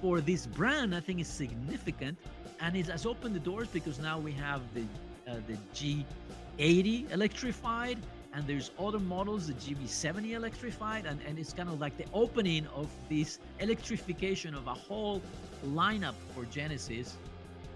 for 0.00 0.20
this 0.20 0.46
brand, 0.46 0.94
I 0.94 1.00
think 1.00 1.18
it's 1.18 1.28
significant, 1.28 2.16
and 2.60 2.76
it 2.76 2.86
has 2.86 3.06
opened 3.06 3.34
the 3.34 3.40
doors 3.40 3.68
because 3.68 3.98
now 3.98 4.18
we 4.18 4.32
have 4.32 4.60
the 4.74 4.84
uh, 5.28 5.36
the 5.48 5.56
G80 5.74 7.10
electrified, 7.12 7.98
and 8.32 8.46
there's 8.46 8.70
other 8.78 8.98
models, 8.98 9.48
the 9.48 9.54
GV70 9.54 10.32
electrified, 10.32 11.04
and, 11.04 11.20
and 11.26 11.38
it's 11.38 11.52
kind 11.52 11.68
of 11.68 11.80
like 11.80 11.96
the 11.98 12.06
opening 12.14 12.66
of 12.68 12.88
this 13.10 13.38
electrification 13.60 14.54
of 14.54 14.66
a 14.66 14.72
whole 14.74 15.20
lineup 15.66 16.14
for 16.34 16.44
Genesis 16.46 17.16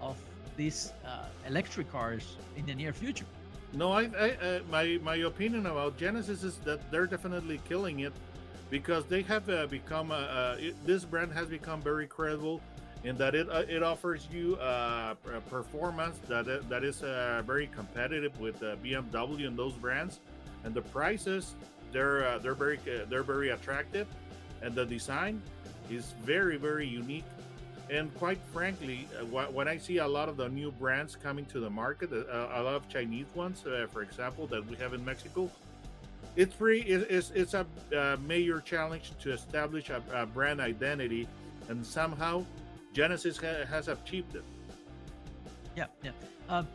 of 0.01 0.17
these 0.57 0.93
uh, 1.05 1.25
electric 1.47 1.91
cars 1.91 2.37
in 2.55 2.65
the 2.65 2.73
near 2.73 2.93
future. 2.93 3.25
No, 3.73 3.91
I, 3.91 4.03
I 4.03 4.29
uh, 4.29 4.59
my 4.71 4.99
my 5.03 5.15
opinion 5.31 5.65
about 5.65 5.97
Genesis 5.97 6.43
is 6.43 6.57
that 6.59 6.79
they're 6.91 7.07
definitely 7.07 7.59
killing 7.67 8.01
it 8.01 8.13
because 8.73 9.05
they 9.05 9.21
have 9.21 9.47
uh, 9.51 9.67
become 9.67 10.09
uh, 10.09 10.15
uh, 10.15 10.55
it, 10.57 10.73
this 10.83 11.05
brand 11.05 11.31
has 11.31 11.47
become 11.47 11.79
very 11.79 12.07
credible 12.07 12.59
in 13.03 13.15
that 13.15 13.35
it 13.35 13.47
uh, 13.47 13.61
it 13.69 13.83
offers 13.83 14.27
you 14.33 14.55
uh, 14.55 15.13
a 15.31 15.41
performance 15.41 16.17
that 16.27 16.47
that 16.69 16.83
is 16.83 17.03
uh, 17.03 17.43
very 17.45 17.67
competitive 17.67 18.33
with 18.39 18.57
uh, 18.63 18.75
BMW 18.83 19.45
and 19.45 19.55
those 19.55 19.73
brands, 19.73 20.21
and 20.63 20.73
the 20.73 20.81
prices 20.81 21.53
they're 21.91 22.25
uh, 22.25 22.39
they're 22.39 22.55
very 22.55 22.79
uh, 22.87 23.05
they're 23.11 23.29
very 23.35 23.49
attractive, 23.51 24.07
and 24.63 24.73
the 24.73 24.85
design 24.85 25.39
is 25.91 26.15
very 26.23 26.57
very 26.57 26.87
unique. 26.87 27.29
And 27.91 28.11
quite 28.15 28.39
frankly, 28.51 29.07
uh, 29.13 29.51
when 29.57 29.67
I 29.67 29.77
see 29.77 29.97
a 29.99 30.07
lot 30.07 30.29
of 30.29 30.35
the 30.37 30.49
new 30.49 30.71
brands 30.71 31.15
coming 31.15 31.45
to 31.53 31.59
the 31.59 31.69
market, 31.69 32.11
uh, 32.11 32.49
a 32.59 32.63
lot 32.63 32.73
of 32.73 32.89
Chinese 32.89 33.27
ones, 33.35 33.67
uh, 33.67 33.85
for 33.91 34.01
example, 34.01 34.47
that 34.47 34.65
we 34.65 34.75
have 34.77 34.95
in 34.95 35.05
Mexico, 35.05 35.51
it's 36.35 36.55
it- 36.61 37.07
It's 37.09 37.31
it's 37.31 37.53
a 37.53 37.65
uh, 37.95 38.17
major 38.25 38.59
challenge 38.61 39.11
to 39.21 39.31
establish 39.31 39.89
a, 39.89 40.01
a 40.13 40.25
brand 40.25 40.59
identity, 40.59 41.27
and 41.69 41.85
somehow 41.85 42.45
Genesis 42.93 43.37
ha- 43.37 43.65
has 43.69 43.87
achieved 43.87 44.35
it. 44.35 44.43
Yeah, 45.75 45.85
yeah. 46.03 46.11
Um, 46.49 46.67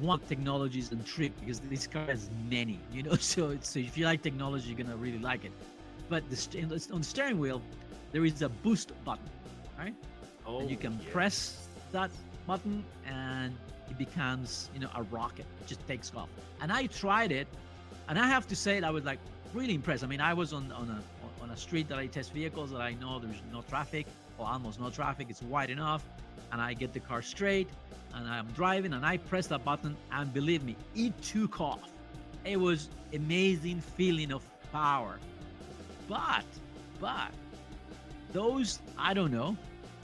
one 0.00 0.20
technology 0.28 0.78
is 0.78 0.92
and 0.92 1.04
trick 1.04 1.32
because 1.40 1.60
this 1.60 1.86
car 1.86 2.06
has 2.06 2.30
many, 2.50 2.78
you 2.92 3.02
know. 3.02 3.16
So, 3.32 3.56
so 3.62 3.78
if 3.78 3.96
you 3.96 4.04
like 4.04 4.22
technology, 4.22 4.68
you're 4.68 4.78
gonna 4.84 4.96
really 4.96 5.18
like 5.18 5.44
it. 5.44 5.52
But 6.08 6.28
the 6.28 6.36
st- 6.36 6.64
on 6.92 6.98
the 7.00 7.04
steering 7.04 7.38
wheel, 7.38 7.62
there 8.12 8.24
is 8.24 8.42
a 8.42 8.48
boost 8.48 8.92
button, 9.04 9.28
right? 9.78 9.94
Oh, 10.46 10.60
and 10.60 10.70
you 10.70 10.76
can 10.76 10.98
yes. 11.02 11.12
press 11.12 11.68
that 11.92 12.10
button, 12.46 12.84
and 13.06 13.56
it 13.88 13.96
becomes, 13.98 14.68
you 14.74 14.80
know, 14.80 14.90
a 14.94 15.02
rocket. 15.04 15.46
It 15.60 15.66
just 15.66 15.86
takes 15.86 16.12
off. 16.14 16.28
And 16.60 16.70
I 16.72 16.86
tried 16.86 17.32
it, 17.32 17.46
and 18.08 18.18
I 18.18 18.26
have 18.26 18.46
to 18.48 18.56
say 18.56 18.80
that 18.80 18.86
I 18.86 18.90
was 18.90 19.04
like 19.04 19.18
really 19.54 19.74
impressed. 19.74 20.04
I 20.04 20.06
mean, 20.06 20.20
I 20.20 20.34
was 20.34 20.52
on 20.52 20.70
on 20.72 20.88
a 20.90 21.42
on 21.42 21.50
a 21.50 21.56
street 21.56 21.88
that 21.88 21.98
I 21.98 22.06
test 22.06 22.32
vehicles 22.32 22.70
that 22.70 22.80
I 22.80 22.94
know 22.94 23.18
there's 23.18 23.42
no 23.52 23.62
traffic 23.62 24.06
or 24.38 24.46
almost 24.46 24.80
no 24.80 24.90
traffic. 24.90 25.26
It's 25.30 25.42
wide 25.42 25.70
enough, 25.70 26.04
and 26.52 26.60
I 26.60 26.74
get 26.74 26.92
the 26.92 27.00
car 27.00 27.22
straight, 27.22 27.68
and 28.14 28.28
I'm 28.28 28.46
driving, 28.52 28.92
and 28.92 29.04
I 29.04 29.16
press 29.16 29.46
that 29.48 29.64
button, 29.64 29.96
and 30.12 30.32
believe 30.32 30.62
me, 30.64 30.76
it 30.94 31.20
took 31.22 31.60
off. 31.60 31.90
It 32.44 32.58
was 32.58 32.88
amazing 33.12 33.80
feeling 33.80 34.32
of 34.32 34.42
power. 34.72 35.18
But, 36.08 36.44
but 37.00 37.30
those 38.32 38.80
I 38.98 39.14
don't 39.14 39.32
know, 39.32 39.56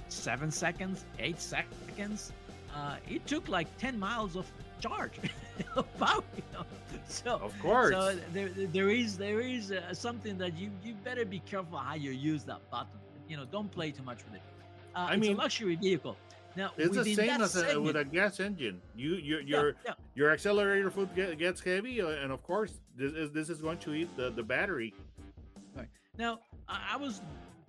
seven 0.08 0.50
seconds, 0.50 1.04
eight 1.18 1.40
seconds. 1.40 2.32
Uh, 2.74 2.96
it 3.08 3.26
took 3.26 3.48
like 3.48 3.66
ten 3.78 3.98
miles 3.98 4.36
of 4.36 4.50
charge 4.80 5.12
of 5.76 5.98
power. 5.98 6.22
You 6.36 6.42
know? 6.52 6.64
So 7.08 7.36
Of 7.36 7.58
course. 7.60 7.92
so 7.92 8.16
there, 8.32 8.50
there 8.50 8.90
is 8.90 9.16
there 9.16 9.40
is 9.40 9.72
uh, 9.72 9.94
something 9.94 10.36
that 10.38 10.56
you 10.58 10.70
you 10.84 10.94
better 11.04 11.24
be 11.24 11.40
careful 11.40 11.78
how 11.78 11.94
you 11.94 12.10
use 12.10 12.44
that 12.44 12.60
button. 12.70 12.98
You 13.28 13.36
know, 13.36 13.44
don't 13.44 13.70
play 13.70 13.90
too 13.90 14.02
much 14.02 14.24
with 14.24 14.34
it. 14.34 14.42
Uh, 14.94 14.98
I 15.10 15.14
it's 15.14 15.20
mean, 15.22 15.34
a 15.34 15.38
luxury 15.38 15.76
vehicle. 15.76 16.16
Now 16.56 16.72
it's 16.76 16.94
the 16.96 17.14
same 17.14 17.40
as 17.40 17.56
a, 17.56 17.80
with 17.80 17.96
a 17.96 18.04
gas 18.04 18.40
engine. 18.40 18.80
You 18.96 19.14
your 19.14 19.40
yeah, 19.40 19.46
your 19.46 19.74
yeah. 19.84 19.92
your 20.14 20.30
accelerator 20.32 20.90
foot 20.90 21.14
get, 21.14 21.38
gets 21.38 21.60
heavy, 21.60 22.02
uh, 22.02 22.08
and 22.08 22.32
of 22.32 22.42
course 22.42 22.80
this 22.96 23.12
is 23.12 23.30
this 23.30 23.48
is 23.48 23.60
going 23.60 23.78
to 23.78 23.94
eat 23.94 24.14
the, 24.16 24.30
the 24.30 24.42
battery. 24.42 24.92
right. 25.76 25.88
Now, 26.18 26.40
I 26.68 26.94
I 26.94 26.96
was 26.96 27.22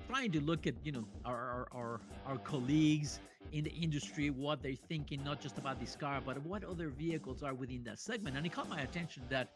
trying 0.10 0.32
to 0.32 0.42
look 0.42 0.66
at 0.66 0.74
you 0.84 0.92
know 0.92 1.06
our 1.24 1.36
our, 1.36 1.68
our 1.74 2.02
our 2.26 2.38
colleagues 2.40 3.20
in 3.52 3.64
the 3.64 3.72
industry, 3.72 4.30
what 4.30 4.62
they're 4.62 4.84
thinking, 4.88 5.24
not 5.24 5.42
just 5.42 5.58
about 5.58 5.80
this 5.80 5.96
car, 5.96 6.22
but 6.24 6.38
what 6.44 6.64
other 6.64 6.90
vehicles 6.90 7.42
are 7.42 7.54
within 7.54 7.84
that 7.84 7.98
segment. 7.98 8.38
And 8.38 8.46
it 8.46 8.52
caught 8.52 8.70
my 8.70 8.82
attention 8.82 9.24
that 9.30 9.50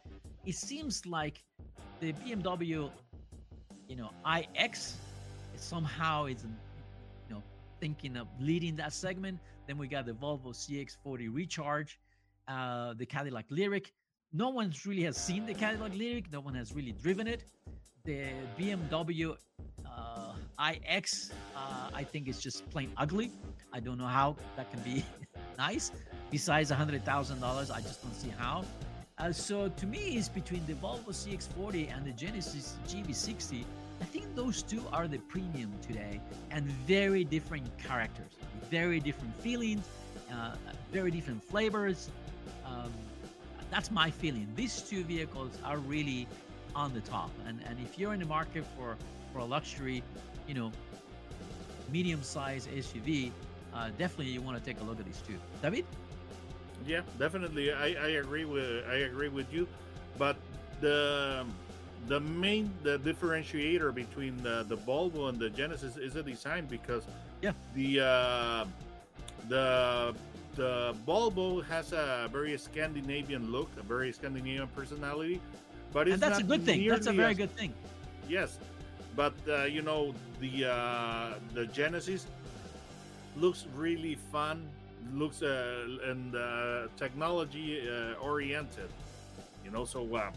it 0.44 0.56
seems 0.56 1.06
like 1.06 1.44
the 2.00 2.12
BMW, 2.14 2.90
you 3.88 3.96
know, 3.96 4.10
iX 4.38 4.96
somehow 5.56 6.24
is, 6.26 6.44
you 7.28 7.34
know, 7.34 7.42
thinking 7.80 8.16
of 8.16 8.26
leading 8.40 8.74
that 8.76 8.92
segment. 8.92 9.38
Then 9.68 9.78
we 9.78 9.86
got 9.86 10.06
the 10.06 10.12
Volvo 10.12 10.48
CX40 10.52 11.32
Recharge, 11.32 12.00
uh, 12.48 12.94
the 12.94 13.06
Cadillac 13.06 13.48
Lyriq. 13.50 13.86
No 14.32 14.48
one's 14.48 14.84
really 14.86 15.04
has 15.04 15.16
seen 15.16 15.46
the 15.46 15.54
Cadillac 15.54 15.92
Lyriq. 15.92 16.32
No 16.32 16.40
one 16.40 16.54
has 16.54 16.74
really 16.74 16.92
driven 16.92 17.28
it 17.28 17.44
the 18.04 18.26
BMW 18.58 19.34
iX, 20.58 21.30
uh, 21.56 21.90
I 21.92 22.04
think 22.04 22.28
it's 22.28 22.40
just 22.40 22.68
plain 22.70 22.90
ugly. 22.96 23.30
I 23.72 23.80
don't 23.80 23.98
know 23.98 24.06
how 24.06 24.36
that 24.56 24.70
can 24.70 24.80
be 24.80 25.04
nice. 25.58 25.90
Besides 26.30 26.70
$100,000, 26.70 27.70
I 27.70 27.80
just 27.80 28.02
don't 28.02 28.14
see 28.14 28.32
how. 28.36 28.64
Uh, 29.18 29.30
so 29.30 29.68
to 29.68 29.86
me, 29.86 30.16
it's 30.16 30.28
between 30.28 30.64
the 30.66 30.74
Volvo 30.74 31.10
CX40 31.10 31.94
and 31.96 32.04
the 32.04 32.12
Genesis 32.12 32.76
GV60. 32.88 33.64
I 34.00 34.04
think 34.04 34.34
those 34.34 34.62
two 34.62 34.82
are 34.92 35.06
the 35.06 35.18
premium 35.18 35.70
today 35.80 36.20
and 36.50 36.66
very 36.86 37.22
different 37.22 37.66
characters, 37.78 38.32
very 38.70 38.98
different 38.98 39.34
feelings, 39.36 39.86
uh, 40.32 40.56
very 40.92 41.12
different 41.12 41.42
flavors. 41.44 42.10
Um, 42.66 42.92
that's 43.70 43.90
my 43.90 44.10
feeling. 44.10 44.48
These 44.56 44.82
two 44.82 45.04
vehicles 45.04 45.58
are 45.64 45.78
really 45.78 46.26
on 46.74 46.92
the 46.92 47.00
top. 47.00 47.30
And 47.46 47.60
and 47.66 47.78
if 47.80 47.98
you're 47.98 48.14
in 48.14 48.20
the 48.20 48.26
market 48.26 48.64
for 48.76 48.96
for 49.32 49.38
a 49.38 49.44
luxury, 49.44 50.02
you 50.46 50.54
know, 50.54 50.72
medium-sized 51.92 52.68
SUV, 52.70 53.30
uh, 53.74 53.88
definitely 53.98 54.32
you 54.32 54.40
want 54.40 54.58
to 54.58 54.64
take 54.64 54.80
a 54.80 54.84
look 54.84 54.98
at 54.98 55.06
these 55.06 55.22
two. 55.26 55.34
David? 55.62 55.84
Yeah, 56.86 57.00
definitely. 57.18 57.72
I, 57.72 57.86
I 57.94 58.08
agree 58.20 58.44
with 58.44 58.84
I 58.88 58.96
agree 59.08 59.28
with 59.28 59.52
you, 59.52 59.66
but 60.18 60.36
the 60.80 61.44
the 62.08 62.20
main 62.20 62.70
the 62.82 62.98
differentiator 62.98 63.94
between 63.94 64.36
the, 64.42 64.64
the 64.68 64.76
Volvo 64.76 65.28
and 65.30 65.38
the 65.38 65.48
Genesis 65.48 65.96
is 65.96 66.12
the 66.14 66.22
design 66.22 66.66
because 66.66 67.04
Yeah. 67.40 67.52
the 67.74 68.00
uh, 68.00 68.64
the 69.48 70.14
the 70.56 70.94
Volvo 71.06 71.64
has 71.64 71.92
a 71.92 72.28
very 72.30 72.56
Scandinavian 72.58 73.50
look, 73.50 73.70
a 73.78 73.82
very 73.82 74.12
Scandinavian 74.12 74.68
personality, 74.68 75.40
but 75.92 76.06
it's 76.06 76.14
and 76.14 76.22
that's 76.22 76.40
a 76.40 76.42
good 76.42 76.62
thing. 76.64 76.86
That's 76.88 77.06
a 77.06 77.12
very 77.12 77.32
as- 77.32 77.38
good 77.38 77.54
thing. 77.56 77.72
Yes, 78.28 78.58
but 79.16 79.34
uh, 79.48 79.64
you 79.64 79.82
know 79.82 80.14
the 80.40 80.66
uh, 80.70 81.34
the 81.54 81.66
Genesis 81.66 82.26
looks 83.36 83.66
really 83.74 84.16
fun. 84.32 84.68
Looks 85.12 85.42
uh, 85.42 85.86
and 86.06 86.34
uh, 86.34 86.88
technology 86.96 87.86
uh, 87.88 88.14
oriented. 88.24 88.88
You 89.64 89.70
know, 89.70 89.84
so 89.84 90.00
uh, 90.16 90.30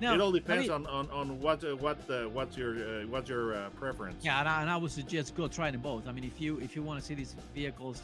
Now, 0.00 0.14
it 0.14 0.20
all 0.20 0.32
depends 0.32 0.68
on 0.68 0.86
on, 0.86 1.08
on 1.10 1.40
what 1.40 1.64
uh, 1.64 1.76
what 1.76 1.98
uh, 2.10 2.24
what's 2.28 2.56
your 2.56 2.74
uh, 2.76 3.06
what's 3.06 3.28
your 3.28 3.54
uh, 3.54 3.70
preference. 3.70 4.24
Yeah, 4.24 4.40
and 4.40 4.48
I, 4.48 4.62
and 4.62 4.70
I 4.70 4.76
would 4.76 4.90
suggest 4.90 5.34
go 5.34 5.48
try 5.48 5.70
them 5.70 5.80
both. 5.80 6.08
I 6.08 6.12
mean, 6.12 6.24
if 6.24 6.40
you 6.40 6.58
if 6.58 6.74
you 6.74 6.82
want 6.82 7.00
to 7.00 7.06
see 7.06 7.14
these 7.14 7.34
vehicles, 7.54 8.02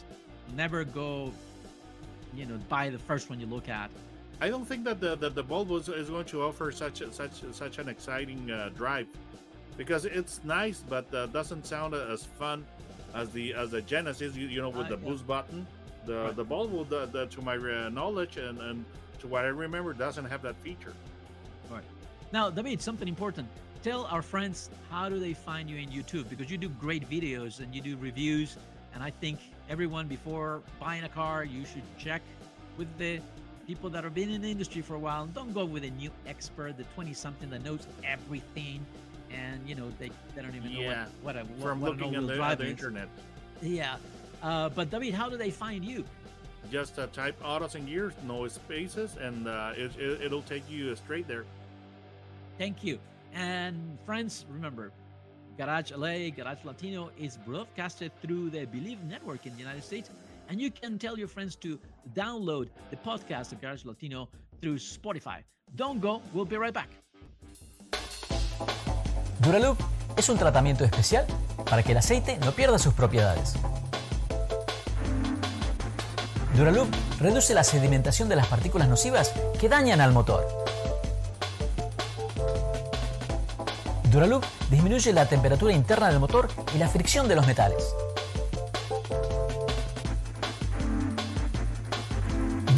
never 0.54 0.84
go, 0.84 1.32
you 2.34 2.46
know, 2.46 2.58
buy 2.68 2.90
the 2.90 2.98
first 2.98 3.28
one 3.28 3.40
you 3.40 3.46
look 3.46 3.68
at. 3.68 3.90
I 4.40 4.48
don't 4.48 4.64
think 4.66 4.84
that 4.84 5.00
the 5.00 5.16
that 5.16 5.34
the 5.34 5.44
Volvo 5.44 5.76
is, 5.78 6.08
going 6.08 6.24
to 6.26 6.42
offer 6.42 6.72
such 6.72 7.00
a- 7.02 7.12
such 7.12 7.42
such 7.52 7.78
an 7.78 7.88
exciting 7.88 8.50
uh, 8.50 8.70
drive 8.74 9.06
because 9.76 10.04
it's 10.06 10.40
nice, 10.44 10.82
but 10.88 11.12
uh, 11.14 11.26
doesn't 11.26 11.66
sound 11.66 11.94
as 11.94 12.24
fun 12.24 12.64
as 13.14 13.30
the 13.30 13.52
as 13.54 13.70
the 13.70 13.82
Genesis. 13.82 14.34
You, 14.34 14.46
you 14.48 14.62
know, 14.62 14.70
with 14.70 14.86
Uh, 14.86 14.90
the 14.90 14.96
boost 14.96 15.26
button. 15.26 15.66
The 16.06 16.14
Right. 16.14 16.36
the 16.36 16.44
Volvo, 16.44 16.88
the, 16.88 17.06
the 17.06 17.26
to 17.26 17.42
my 17.42 17.56
uh, 17.56 17.90
knowledge 17.90 18.38
and 18.38 18.58
and 18.60 18.84
to 19.20 19.28
what 19.28 19.44
I 19.44 19.48
remember, 19.48 19.92
doesn't 19.92 20.24
have 20.24 20.42
that 20.42 20.56
feature. 20.56 20.94
Right 21.70 21.84
Now, 22.32 22.48
David, 22.48 22.80
something 22.80 23.08
important. 23.08 23.46
Tell 23.82 24.06
our 24.06 24.22
friends 24.22 24.70
how 24.90 25.08
do 25.10 25.18
they 25.18 25.34
find 25.34 25.68
you 25.68 25.76
in 25.76 25.88
YouTube 25.90 26.28
because 26.30 26.50
you 26.50 26.56
do 26.56 26.70
great 26.86 27.04
videos 27.08 27.60
and 27.60 27.74
you 27.74 27.82
do 27.82 27.96
reviews. 27.98 28.56
And 28.94 29.02
I 29.02 29.10
think 29.10 29.38
everyone 29.68 30.06
before 30.08 30.62
buying 30.80 31.04
a 31.04 31.08
car, 31.08 31.44
you 31.44 31.64
should 31.66 31.84
check 31.98 32.22
with 32.78 32.88
the 32.98 33.20
people 33.70 33.88
that 33.88 34.02
have 34.02 34.14
been 34.14 34.30
in 34.30 34.40
the 34.42 34.50
industry 34.50 34.82
for 34.82 34.96
a 34.96 34.98
while. 34.98 35.26
Don't 35.26 35.54
go 35.54 35.64
with 35.64 35.84
a 35.84 35.90
new 35.90 36.10
expert, 36.26 36.76
the 36.76 36.82
20 36.96 37.12
something 37.14 37.48
that 37.50 37.62
knows 37.62 37.86
everything. 38.04 38.84
and 39.30 39.58
you 39.68 39.76
know 39.76 39.88
they, 40.00 40.10
they 40.34 40.42
don't 40.42 40.56
even 40.56 40.72
Yeah, 40.72 40.80
know 40.80 40.86
what 41.22 41.36
what 41.36 41.36
a 41.36 41.42
what, 41.44 41.62
From 41.68 41.80
what 41.80 41.90
looking 41.92 42.16
on 42.16 42.26
the, 42.26 42.56
the 42.58 42.68
internet, 42.68 43.08
Yeah, 43.62 43.96
uh, 44.42 44.70
but 44.70 44.90
David, 44.90 45.14
how 45.14 45.28
do 45.32 45.36
they 45.36 45.52
find 45.64 45.84
you? 45.84 46.04
just 46.70 46.98
uh, 46.98 47.06
type 47.20 47.36
autos 47.44 47.74
and 47.76 47.86
gears, 47.86 48.12
no 48.26 48.46
spaces, 48.48 49.16
and 49.26 49.46
uh, 49.46 49.72
it, 49.76 49.90
it, 49.98 50.20
it'll 50.26 50.42
take 50.54 50.64
you 50.68 50.94
straight 50.96 51.26
there. 51.28 51.44
Thank 52.58 52.82
you. 52.84 52.98
And 53.32 53.76
friends, 54.04 54.44
remember, 54.50 54.90
Garage 55.56 55.90
LA, 55.92 56.30
Garage 56.30 56.62
Latino 56.64 57.10
is 57.16 57.38
broadcasted 57.46 58.10
through 58.20 58.50
the 58.50 58.64
Believe 58.66 59.02
Network 59.04 59.46
in 59.46 59.52
the 59.54 59.58
United 59.58 59.84
States. 59.84 60.10
And 60.48 60.60
you 60.60 60.70
can 60.70 60.98
tell 60.98 61.16
your 61.18 61.28
friends 61.28 61.54
to 61.64 61.78
download 62.14 62.68
the 62.90 62.96
podcast 62.96 63.52
of 63.52 63.60
Garage 63.60 63.84
Latino 63.84 64.28
through 64.60 64.78
Spotify. 64.78 65.44
Don't 65.74 66.00
go, 66.00 66.20
we'll 66.32 66.46
be 66.46 66.56
right 66.56 66.74
back. 66.74 66.88
Duraloop 69.40 69.78
es 70.16 70.28
un 70.28 70.36
tratamiento 70.36 70.84
especial 70.84 71.26
para 71.68 71.82
que 71.82 71.92
el 71.92 71.98
aceite 71.98 72.38
no 72.44 72.52
pierda 72.52 72.78
sus 72.78 72.92
propiedades. 72.92 73.54
Duraloop 76.56 76.88
reduce 77.20 77.54
la 77.54 77.64
sedimentación 77.64 78.28
de 78.28 78.36
las 78.36 78.46
partículas 78.48 78.88
nocivas 78.88 79.32
que 79.58 79.68
dañan 79.68 80.00
al 80.00 80.12
motor. 80.12 80.46
Duraloop 84.10 84.44
disminuye 84.70 85.12
la 85.12 85.26
temperatura 85.26 85.72
interna 85.72 86.08
del 86.08 86.18
motor 86.18 86.48
y 86.74 86.78
la 86.78 86.88
fricción 86.88 87.28
de 87.28 87.36
los 87.36 87.46
metales. 87.46 87.94